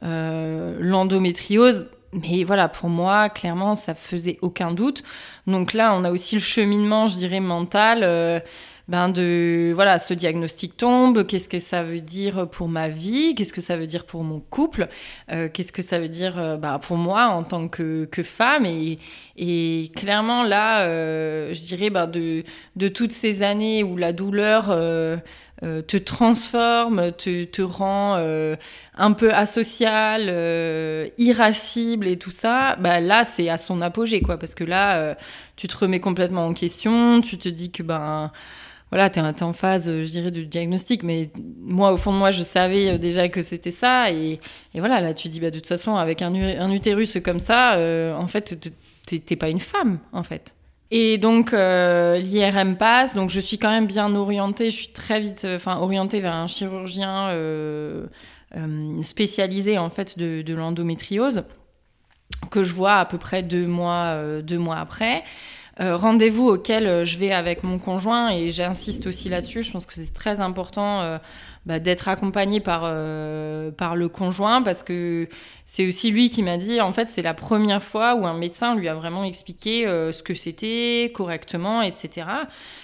[0.01, 1.86] l'endométriose.
[2.13, 5.03] Mais voilà, pour moi, clairement, ça faisait aucun doute.
[5.45, 8.41] Donc là, on a aussi le cheminement, je dirais, mental
[8.89, 13.53] ben de voilà, ce diagnostic tombe, qu'est-ce que ça veut dire pour ma vie, qu'est-ce
[13.53, 14.87] que ça veut dire pour mon couple,
[15.31, 18.65] euh, qu'est-ce que ça veut dire euh, bah, pour moi en tant que, que femme.
[18.65, 18.97] Et,
[19.37, 22.43] et clairement là, euh, je dirais bah, de,
[22.77, 24.75] de toutes ces années où la douleur
[25.61, 33.49] te transforme, te, te rend un peu asocial, irascible et tout ça, bah là c'est
[33.49, 35.15] à son apogée quoi, parce que là
[35.57, 38.31] tu te remets complètement en question, tu te dis que ben
[38.91, 41.03] voilà, tu es, en phase, euh, je dirais, de diagnostic.
[41.03, 41.29] Mais
[41.59, 44.11] moi, au fond de moi, je savais euh, déjà que c'était ça.
[44.11, 44.39] Et,
[44.73, 48.15] voilà, là, tu dis, bah, de toute façon, avec un, un utérus comme ça, euh,
[48.15, 48.71] en fait,
[49.05, 50.55] t'es pas une femme, en fait.
[50.91, 53.13] Et donc, l'IRM passe.
[53.13, 54.71] Donc, je suis quand même bien orientée.
[54.71, 57.29] Je suis très vite enfin, orientée vers un chirurgien
[59.01, 61.43] spécialisé, en fait, de, de l'endométriose
[62.49, 65.23] que je vois à peu près deux mois, deux mois après.
[65.80, 69.63] Euh, rendez-vous auquel euh, je vais avec mon conjoint et j'insiste aussi là-dessus.
[69.63, 71.17] Je pense que c'est très important euh,
[71.65, 72.82] bah, d'être accompagné par,
[73.77, 75.30] par le conjoint parce que
[75.65, 78.75] c'est aussi lui qui m'a dit en fait c'est la première fois où un médecin
[78.75, 82.27] lui a vraiment expliqué ce que c'était correctement, etc.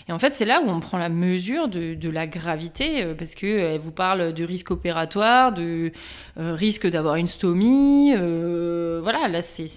[0.07, 3.33] Et en fait c'est là où on prend la mesure de, de la gravité parce
[3.33, 5.91] qu'elle vous parle de risque opératoire, de
[6.37, 8.13] risque d'avoir une stomie.
[8.13, 9.67] voilà, là c'est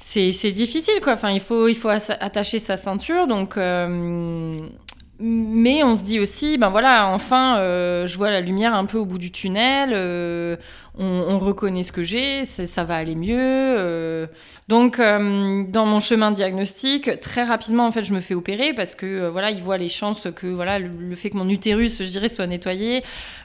[0.00, 1.12] c'est difficile quoi.
[1.12, 3.26] Enfin, il faut il faut attacher sa ceinture.
[3.26, 4.58] Donc, euh,
[5.18, 8.96] mais on se dit aussi, ben voilà, enfin, euh, je vois la lumière un peu
[8.98, 9.90] au bout du tunnel.
[9.92, 10.56] Euh,
[10.98, 14.28] on, reconnaît ce que j'ai, ça va aller mieux.
[14.68, 19.28] donc, dans mon chemin diagnostic, très rapidement, en fait, je me fais opérer parce que
[19.28, 22.46] voilà, ils voient les chances que voilà, le, fait que mon utérus, je dirais, soit
[22.46, 23.02] nettoyé.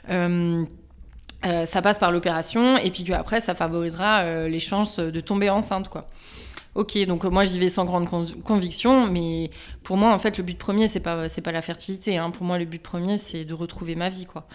[0.08, 6.08] ça passe par l'opération et puis qu'après ça favorisera les chances de tomber enceinte quoi.
[6.76, 8.06] Ok, donc euh, moi j'y vais sans grande
[8.42, 9.50] conviction, mais
[9.82, 12.18] pour moi en fait le but premier c'est pas c'est pas la fertilité.
[12.18, 12.30] Hein.
[12.30, 14.46] Pour moi le but premier c'est de retrouver ma vie quoi.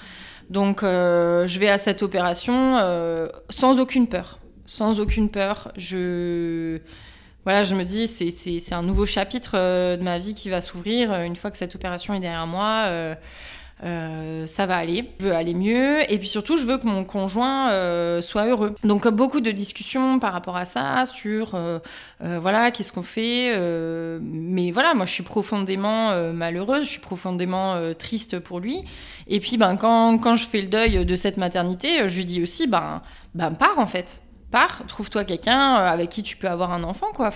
[0.51, 5.71] Donc euh, je vais à cette opération euh, sans aucune peur, sans aucune peur.
[5.77, 6.79] Je
[7.43, 9.53] voilà, je me dis c'est un nouveau chapitre
[9.97, 13.15] de ma vie qui va s'ouvrir une fois que cette opération est derrière moi.
[13.81, 17.71] Ça va aller, je veux aller mieux, et puis surtout, je veux que mon conjoint
[17.71, 18.75] euh, soit heureux.
[18.83, 21.79] Donc, beaucoup de discussions par rapport à ça, sur euh,
[22.19, 23.57] voilà, qu'est-ce qu'on fait.
[24.21, 28.83] mais voilà, moi, je suis profondément malheureuse, je suis profondément triste pour lui.
[29.27, 32.41] Et puis, ben, quand, quand, je fais le deuil de cette maternité, je lui dis
[32.41, 33.01] aussi, ben,
[33.33, 34.21] ben pars en fait,
[34.51, 37.31] pars, trouve-toi quelqu'un avec qui tu peux avoir un enfant, quoi.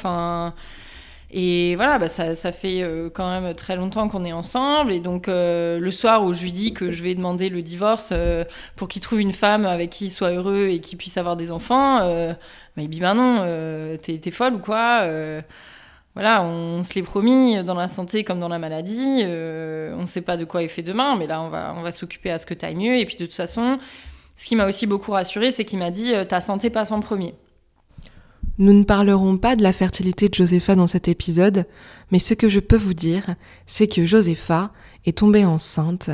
[1.32, 4.92] Et voilà, bah ça, ça, fait euh, quand même très longtemps qu'on est ensemble.
[4.92, 8.10] Et donc, euh, le soir où je lui dis que je vais demander le divorce
[8.12, 8.44] euh,
[8.76, 11.52] pour qu'il trouve une femme avec qui il soit heureux et qu'il puisse avoir des
[11.52, 12.36] enfants, bah,
[12.78, 13.44] il dit Bah non,
[14.02, 15.08] t'es folle ou quoi
[16.14, 19.24] Voilà, on, se l'est promis dans la santé comme dans la maladie.
[19.24, 21.92] on ne sait pas de quoi il fait demain, mais là, on va, on va
[21.92, 22.98] s'occuper à ce que t'ailles mieux.
[22.98, 23.80] Et puis, de toute façon,
[24.36, 27.34] ce qui m'a aussi beaucoup rassurée, c'est qu'il m'a dit Ta santé passe en premier.
[28.58, 31.66] Nous ne parlerons pas de la fertilité de Josepha dans cet épisode,
[32.12, 33.36] mais ce que je peux vous dire,
[33.66, 34.72] c'est que Josepha
[35.06, 36.10] est tombée enceinte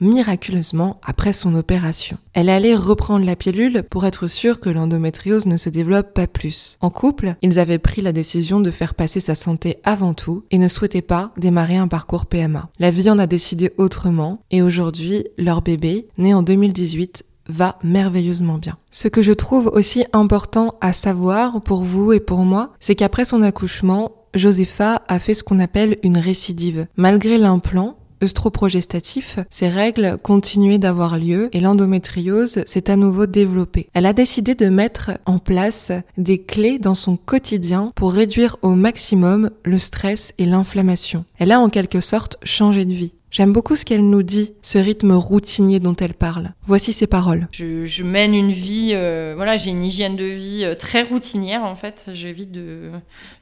[0.00, 2.18] miraculeusement après son opération.
[2.32, 6.76] Elle allait reprendre la pilule pour être sûre que l'endométriose ne se développe pas plus.
[6.80, 10.58] En couple, ils avaient pris la décision de faire passer sa santé avant tout et
[10.58, 12.68] ne souhaitaient pas démarrer un parcours PMA.
[12.78, 18.58] La vie en a décidé autrement et aujourd'hui, leur bébé, né en 2018, va merveilleusement
[18.58, 18.76] bien.
[18.90, 23.24] Ce que je trouve aussi important à savoir pour vous et pour moi, c'est qu'après
[23.24, 26.86] son accouchement, Josepha a fait ce qu'on appelle une récidive.
[26.96, 33.88] Malgré l'implant, œstroprogestatif, ses règles continuaient d'avoir lieu et l'endométriose s'est à nouveau développée.
[33.94, 38.74] Elle a décidé de mettre en place des clés dans son quotidien pour réduire au
[38.74, 41.24] maximum le stress et l'inflammation.
[41.38, 43.12] Elle a en quelque sorte changé de vie.
[43.30, 46.52] J'aime beaucoup ce qu'elle nous dit, ce rythme routinier dont elle parle.
[46.64, 47.46] Voici ses paroles.
[47.52, 51.74] Je, mène une vie, euh, voilà, j'ai une hygiène de vie euh, très routinière en
[51.74, 52.10] fait.
[52.14, 52.90] J'évite de,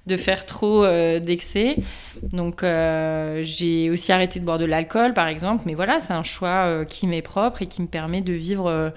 [0.06, 1.76] de faire trop euh, d'excès.
[2.22, 5.62] Donc j'ai aussi arrêté de boire de l'alcool par exemple.
[5.66, 8.92] Mais voilà, c'est un choix qui m'est propre et qui me permet de vivre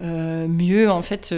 [0.00, 1.34] mieux en fait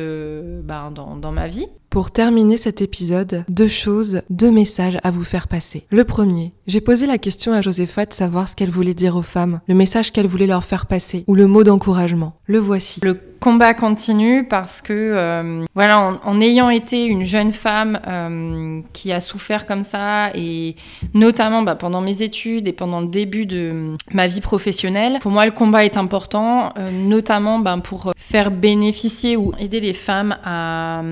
[0.65, 1.67] bah, dans, dans ma vie.
[1.91, 5.87] Pour terminer cet épisode, deux choses, deux messages à vous faire passer.
[5.91, 9.23] Le premier, j'ai posé la question à Josepha de savoir ce qu'elle voulait dire aux
[9.23, 12.37] femmes, le message qu'elle voulait leur faire passer, ou le mot d'encouragement.
[12.47, 13.01] Le voici.
[13.03, 19.13] Le combat continue parce que, euh, voilà, en, ayant été une jeune femme euh, qui
[19.13, 20.77] a souffert comme ça, et
[21.15, 25.47] notamment bah, pendant mes études et pendant le début de ma vie professionnelle, pour moi,
[25.47, 31.03] le combat est important, euh, notamment bah, pour faire bénéficier ou aider les femmes à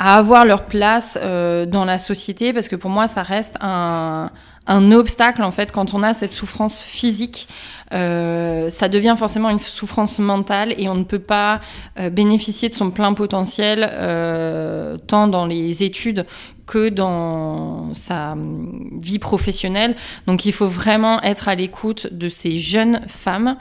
[0.00, 4.30] à avoir leur place euh, dans la société parce que pour moi ça reste un,
[4.70, 7.48] un, obstacle en fait quand on a cette souffrance physique
[7.92, 11.60] euh, ça devient forcément une souffrance mentale et on ne peut pas
[11.98, 16.24] euh, bénéficier de son plein potentiel euh, tant dans les études
[16.66, 18.36] que dans sa
[19.00, 19.96] vie professionnelle.
[20.28, 23.56] Donc il faut vraiment être à l'écoute de ces jeunes femmes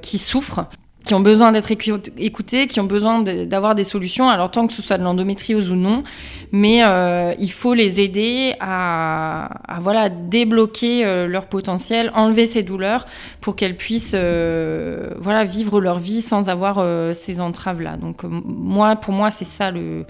[0.00, 0.66] qui souffrent
[1.04, 4.82] qui ont besoin d'être écoutés, qui ont besoin d'avoir des solutions, alors tant que ce
[4.82, 6.04] soit de l'endométriose ou non,
[6.52, 9.48] mais euh, il faut les aider à,
[9.80, 13.06] voilà débloquer euh, leur potentiel, enlever ces douleurs
[13.40, 16.84] pour qu'elles puissent euh, voilà vivre leur vie sans avoir
[17.14, 17.96] ces entraves là.
[17.96, 20.04] Donc moi, pour moi, c'est ça le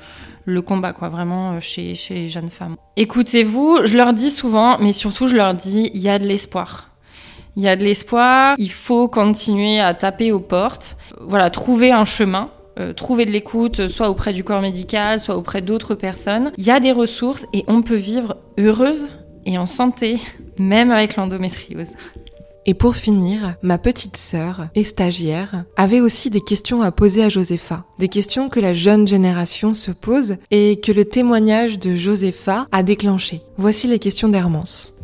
[0.44, 2.74] le combat, quoi, vraiment chez, chez les jeunes femmes.
[2.96, 6.91] Écoutez-vous, je leur dis souvent, mais surtout je leur dis, il y a de l'espoir
[7.56, 12.04] il y a de l'espoir, il faut continuer à taper aux portes, voilà, trouver un
[12.04, 12.50] chemin.
[12.78, 16.50] Euh, trouver de l'écoute, soit auprès du corps médical, soit auprès d'autres personnes.
[16.56, 19.10] Il y a des ressources et on peut vivre heureuse
[19.44, 20.16] et en santé,
[20.58, 21.90] même avec l'endométriose.
[22.64, 27.28] Et pour finir, ma petite sœur et stagiaire avait aussi des questions à poser à
[27.28, 32.68] Josepha, des questions que la jeune génération se pose et que le témoignage de Josepha
[32.70, 33.42] a déclenché.
[33.56, 34.94] Voici les questions d'Hermance.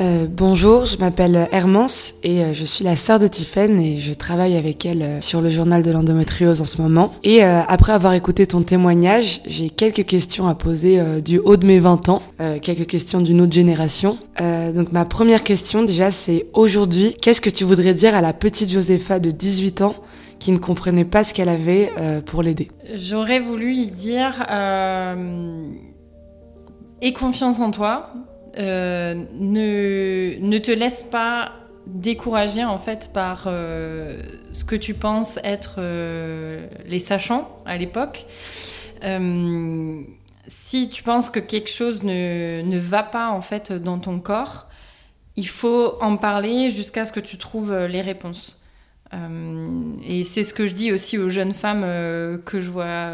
[0.00, 4.12] Euh, bonjour, je m'appelle Hermance et euh, je suis la sœur de Tiffen et je
[4.12, 7.12] travaille avec elle euh, sur le journal de l'endométriose en ce moment.
[7.22, 11.78] Et après avoir écouté ton témoignage, j'ai quelques questions à poser du haut de mes
[11.78, 12.22] 20 ans,
[12.60, 14.18] quelques questions d'une autre génération.
[14.38, 18.70] donc ma première question déjà c'est aujourd'hui, qu'est-ce que tu voudrais dire à la petite
[18.70, 19.94] Josepha de 18 ans
[20.38, 21.90] qui ne comprenait pas ce qu'elle avait
[22.26, 22.68] pour l'aider?
[22.94, 24.44] J'aurais voulu dire...
[27.04, 28.12] Aie confiance en toi,
[28.58, 31.52] euh, ne, te laisse pas
[31.86, 34.22] décourager en fait par euh,
[34.52, 38.26] ce que tu penses être euh, les sachants à l'époque.
[40.46, 44.66] si tu penses que quelque chose ne, ne, va pas en fait dans ton corps,
[45.36, 48.60] il faut en parler jusqu'à ce que tu trouves les réponses.
[49.12, 51.82] et c'est ce que je dis aussi aux jeunes femmes
[52.44, 53.12] que je vois,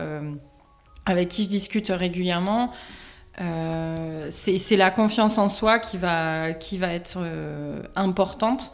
[1.07, 2.73] avec qui je discute régulièrement.
[3.41, 8.73] Euh, c'est la confiance en soi qui va, qui va être euh, importante.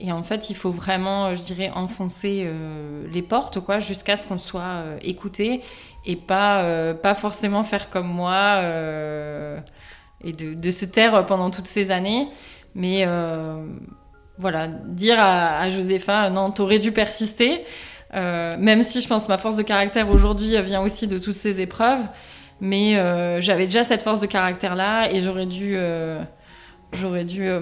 [0.00, 4.26] Et en fait, il faut vraiment, je dirais, enfoncer euh, les portes, quoi, jusqu'à ce
[4.26, 5.60] qu'on soit écouté
[6.04, 8.60] et pas, pas forcément faire comme moi
[10.22, 12.28] et de, se taire pendant toutes ces années.
[12.74, 13.06] Mais
[14.36, 17.64] voilà, dire à, à Josépha, non, t'aurais dû persister.
[18.12, 21.60] même si je pense que ma force de caractère aujourd'hui vient aussi de toutes ces
[21.60, 22.02] épreuves.
[22.60, 26.22] Mais euh, j'avais déjà cette force de caractère-là et j'aurais dû, euh,
[26.92, 27.60] j'aurais dû euh,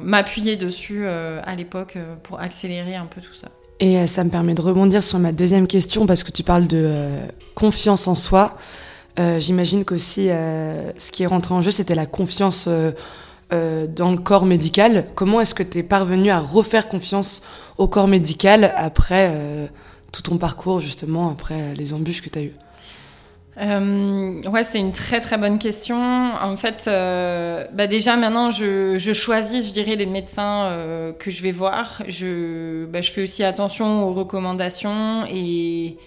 [0.00, 3.48] m'appuyer dessus à l'époque pour accélérer un peu tout ça.
[3.80, 7.18] Et ça me permet de rebondir sur ma deuxième question parce que tu parles de
[7.54, 8.56] confiance en soi.
[9.38, 15.06] J'imagine qu'aussi ce qui est rentré en jeu, c'était la confiance dans le corps médical.
[15.14, 17.42] Comment est-ce que tu es parvenu à refaire confiance
[17.78, 19.70] au corps médical après
[20.12, 22.56] tout ton parcours, justement, après les embûches que tu as eues?
[23.60, 25.98] Euh, ouais, c'est une très très bonne question.
[25.98, 31.42] En fait, euh, bah déjà maintenant, je, choisis, je dirais, les médecins euh, que je
[31.42, 32.02] vais voir.
[32.08, 35.98] Je, bah, je fais aussi attention aux recommandations et,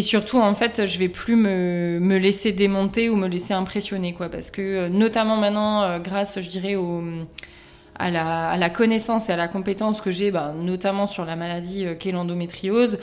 [0.00, 4.28] surtout, en fait, je vais plus me, laisser démonter ou me laisser impressionner, quoi.
[4.28, 7.02] Parce que, notamment maintenant, grâce, je dirais, au,
[8.00, 12.12] à, la, connaissance et à la compétence que j'ai, bah, notamment sur la maladie qu'est
[12.12, 12.98] l'endométriose,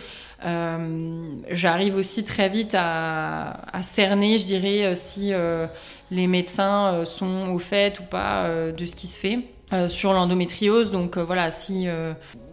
[0.45, 5.65] euh, j'arrive aussi très vite à, cerner, je dirais, euh, si euh,
[6.11, 9.39] les médecins sont au fait ou pas de ce qui se fait.
[9.89, 10.91] sur l'endométriose.
[10.91, 11.87] Donc voilà, si,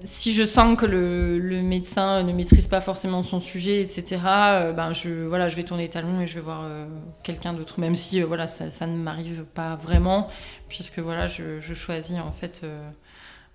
[0.02, 4.20] si je sens que le, médecin ne maîtrise pas forcément son sujet, etc.,
[4.74, 6.64] ben je, voilà, je vais tourner les talons et je vais voir
[7.22, 10.26] quelqu'un d'autre, même si voilà, ça ne m'arrive pas vraiment,
[10.74, 12.64] puisque voilà, je, je choisis en fait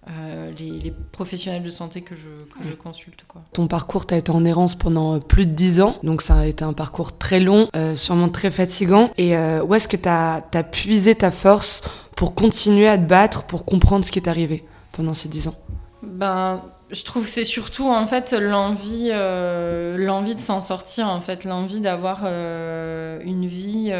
[0.07, 3.25] euh, les, professionnels de santé que je, que je consulte.
[3.27, 3.41] Quoi.
[3.51, 6.45] Ton parcours, tu as été en errance pendant plus de 10 ans, donc ça a
[6.45, 9.11] été un parcours très long, euh, sûrement très fatigant.
[9.17, 11.83] Et euh, où est-ce que tu as, as, puisé ta force
[12.15, 14.63] pour continuer à te battre, pour comprendre ce qui est arrivé
[14.93, 15.55] pendant ces 10 ans?
[16.01, 21.43] Ben, je trouve que c'est surtout en fait l'envie, l'envie de s'en sortir en fait,
[21.43, 23.91] l'envie d'avoir une vie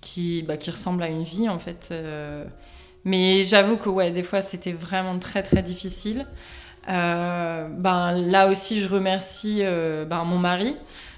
[0.00, 1.92] qui, bah, qui ressemble à une vie en fait.
[3.04, 6.26] Mais j'avoue que ouais, des fois c'était vraiment très très difficile.
[6.88, 10.76] Euh, ben, là aussi, je remercie euh, ben, mon mari.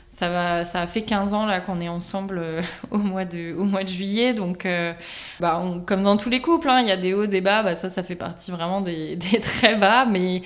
[0.09, 3.55] Ça, va, ça a fait 15 ans là qu'on est ensemble euh, au, mois de,
[3.55, 4.35] au mois de juillet.
[4.35, 4.67] Donc,
[5.41, 7.63] ben, comme dans tous les couples, hein, il y a des hauts, des bas.
[7.63, 10.05] Ben, ça, ça fait partie vraiment des, des très bas.
[10.05, 10.43] Mais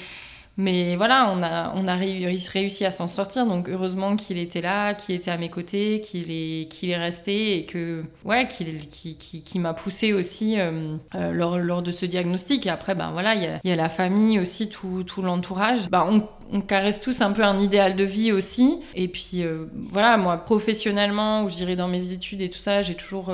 [0.59, 3.47] mais voilà, on a, on a réussi à s'en sortir.
[3.47, 7.67] Donc heureusement qu'il était là, qu'il était à mes côtés, qu'il est, est resté et
[7.67, 12.67] que ouais, qu'il, qui, m'a poussé aussi euh, euh, lors, lors, de ce diagnostic.
[12.67, 15.91] Et après, ben voilà, il y a, la famille aussi, tout, tout l'entourage.
[15.91, 18.81] Ben, on, on, caresse tous un peu un idéal de vie aussi.
[18.95, 22.95] Et puis euh, voilà, moi professionnellement, où j'irai dans mes études et tout ça, j'ai
[22.95, 23.31] toujours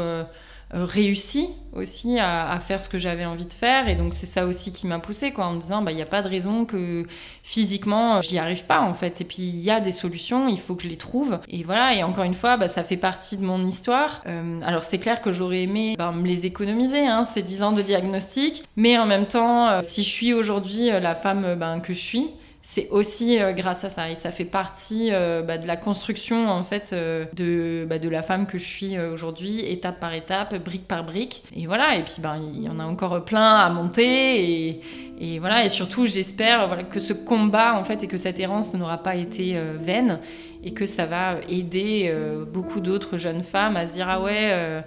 [0.73, 3.89] réussi aussi à, faire ce que j'avais envie de faire.
[3.89, 6.03] Et donc, c'est ça aussi qui m'a poussé quoi, en me disant, bah, il n'y
[6.03, 7.07] a pas de raison que
[7.43, 9.21] physiquement, j'y arrive pas, en fait.
[9.21, 11.39] Et puis, il y a des solutions, il faut que je les trouve.
[11.49, 14.23] Et voilà, et encore une fois, bah, ça fait partie de mon histoire.
[14.27, 17.73] Euh, alors, c'est clair que j'aurais aimé bah, me les économiser, hein, ces 10 ans
[17.73, 18.65] de diagnostic.
[18.77, 22.31] Mais en même temps, euh, si je suis aujourd'hui la femme ben, que je suis,
[22.65, 24.09] c'est aussi euh, grâce à ça.
[24.09, 28.09] Et ça fait partie euh, bah, de la construction en fait euh, de, bah, de
[28.09, 31.43] la femme que je suis aujourd'hui étape par étape brique par brique.
[31.57, 31.97] Et voilà.
[31.97, 34.69] Et puis ben il y en a encore plein à monter.
[34.69, 34.81] Et,
[35.21, 35.65] et voilà.
[35.65, 39.17] Et surtout j'espère voilà, que ce combat en fait et que cette errance n'aura pas
[39.17, 40.21] été vaine
[40.63, 42.15] et que ça va aider
[42.53, 44.85] beaucoup d'autres jeunes femmes à se dire ah ouais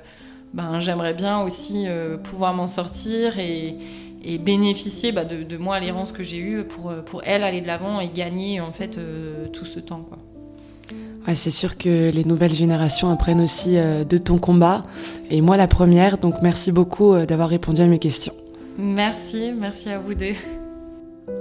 [0.54, 1.86] ben j'aimerais bien aussi
[2.24, 3.76] pouvoir m'en sortir et
[4.26, 8.00] et bénéficier bah, de, moi, l'errance que j'ai eue pour, pour elle aller de l'avant
[8.00, 10.04] et gagner en fait euh, tout ce temps.
[10.08, 10.18] Quoi.
[11.28, 14.84] Ouais, c'est sûr que les nouvelles générations apprennent aussi euh, de ton combat
[15.30, 18.34] et moi la première, donc merci beaucoup euh, d'avoir répondu à mes questions.
[18.78, 20.34] Merci, merci à vous deux.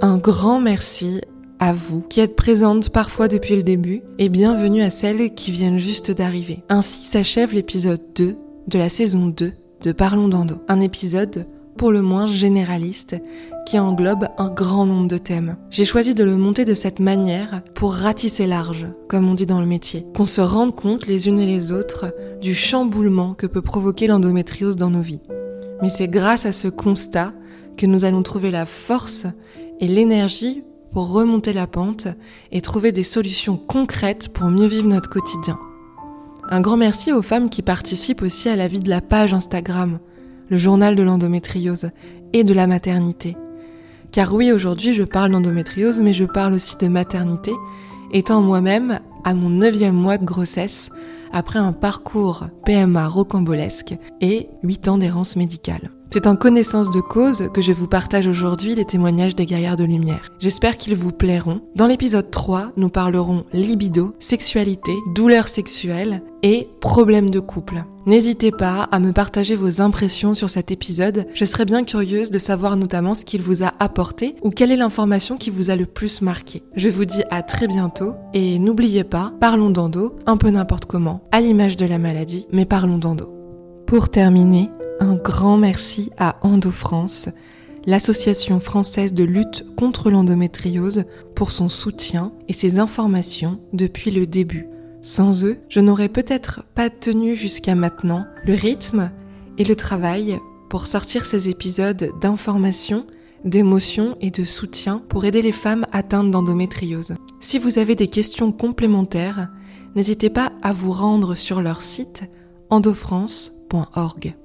[0.01, 1.21] Un grand merci
[1.59, 5.77] à vous qui êtes présentes parfois depuis le début et bienvenue à celles qui viennent
[5.77, 6.63] juste d'arriver.
[6.69, 8.35] Ainsi s'achève l'épisode 2
[8.67, 11.45] de la saison 2 de Parlons d'Endo, un épisode
[11.77, 13.15] pour le moins généraliste,
[13.65, 15.57] qui englobe un grand nombre de thèmes.
[15.69, 19.59] J'ai choisi de le monter de cette manière pour ratisser large, comme on dit dans
[19.59, 23.61] le métier, qu'on se rende compte les unes et les autres du chamboulement que peut
[23.61, 25.21] provoquer l'endométriose dans nos vies.
[25.81, 27.33] Mais c'est grâce à ce constat
[27.77, 29.25] que nous allons trouver la force
[29.79, 30.63] et l'énergie
[30.93, 32.07] pour remonter la pente
[32.51, 35.59] et trouver des solutions concrètes pour mieux vivre notre quotidien.
[36.49, 39.99] Un grand merci aux femmes qui participent aussi à la vie de la page Instagram,
[40.49, 41.89] le journal de l'endométriose
[42.33, 43.35] et de la maternité.
[44.11, 47.51] Car oui, aujourd'hui je parle d'endométriose, mais je parle aussi de maternité,
[48.11, 50.89] étant moi-même à mon neuvième mois de grossesse,
[51.33, 55.91] après un parcours PMA rocambolesque et 8 ans d'errance médicale.
[56.11, 59.83] C'est en connaissance de cause que je vous partage aujourd'hui les témoignages des guerrières de
[59.83, 60.31] lumière.
[60.39, 61.61] J'espère qu'ils vous plairont.
[61.75, 67.83] Dans l'épisode 3, nous parlerons libido, sexualité, douleur sexuelle et problèmes de couple.
[68.05, 71.25] N'hésitez pas à me partager vos impressions sur cet épisode.
[71.33, 74.77] Je serais bien curieuse de savoir notamment ce qu'il vous a apporté ou quelle est
[74.77, 76.63] l'information qui vous a le plus marqué.
[76.75, 81.27] Je vous dis à très bientôt et n'oubliez pas, parlons d'endo, un peu n'importe comment,
[81.31, 83.31] à l'image de la maladie, mais parlons d'endo.
[83.87, 84.69] Pour terminer,
[84.99, 87.29] un grand merci à Endo France,
[87.85, 91.03] l'association française de lutte contre l'endométriose,
[91.35, 94.67] pour son soutien et ses informations depuis le début.
[95.01, 99.11] Sans eux, je n'aurais peut-être pas tenu jusqu'à maintenant le rythme
[99.57, 100.39] et le travail
[100.69, 103.05] pour sortir ces épisodes d'information,
[103.43, 107.15] d'émotion et de soutien pour aider les femmes atteintes d'endométriose.
[107.39, 109.49] Si vous avez des questions complémentaires,
[109.95, 112.23] n'hésitez pas à vous rendre sur leur site
[112.71, 114.35] endofrance.org.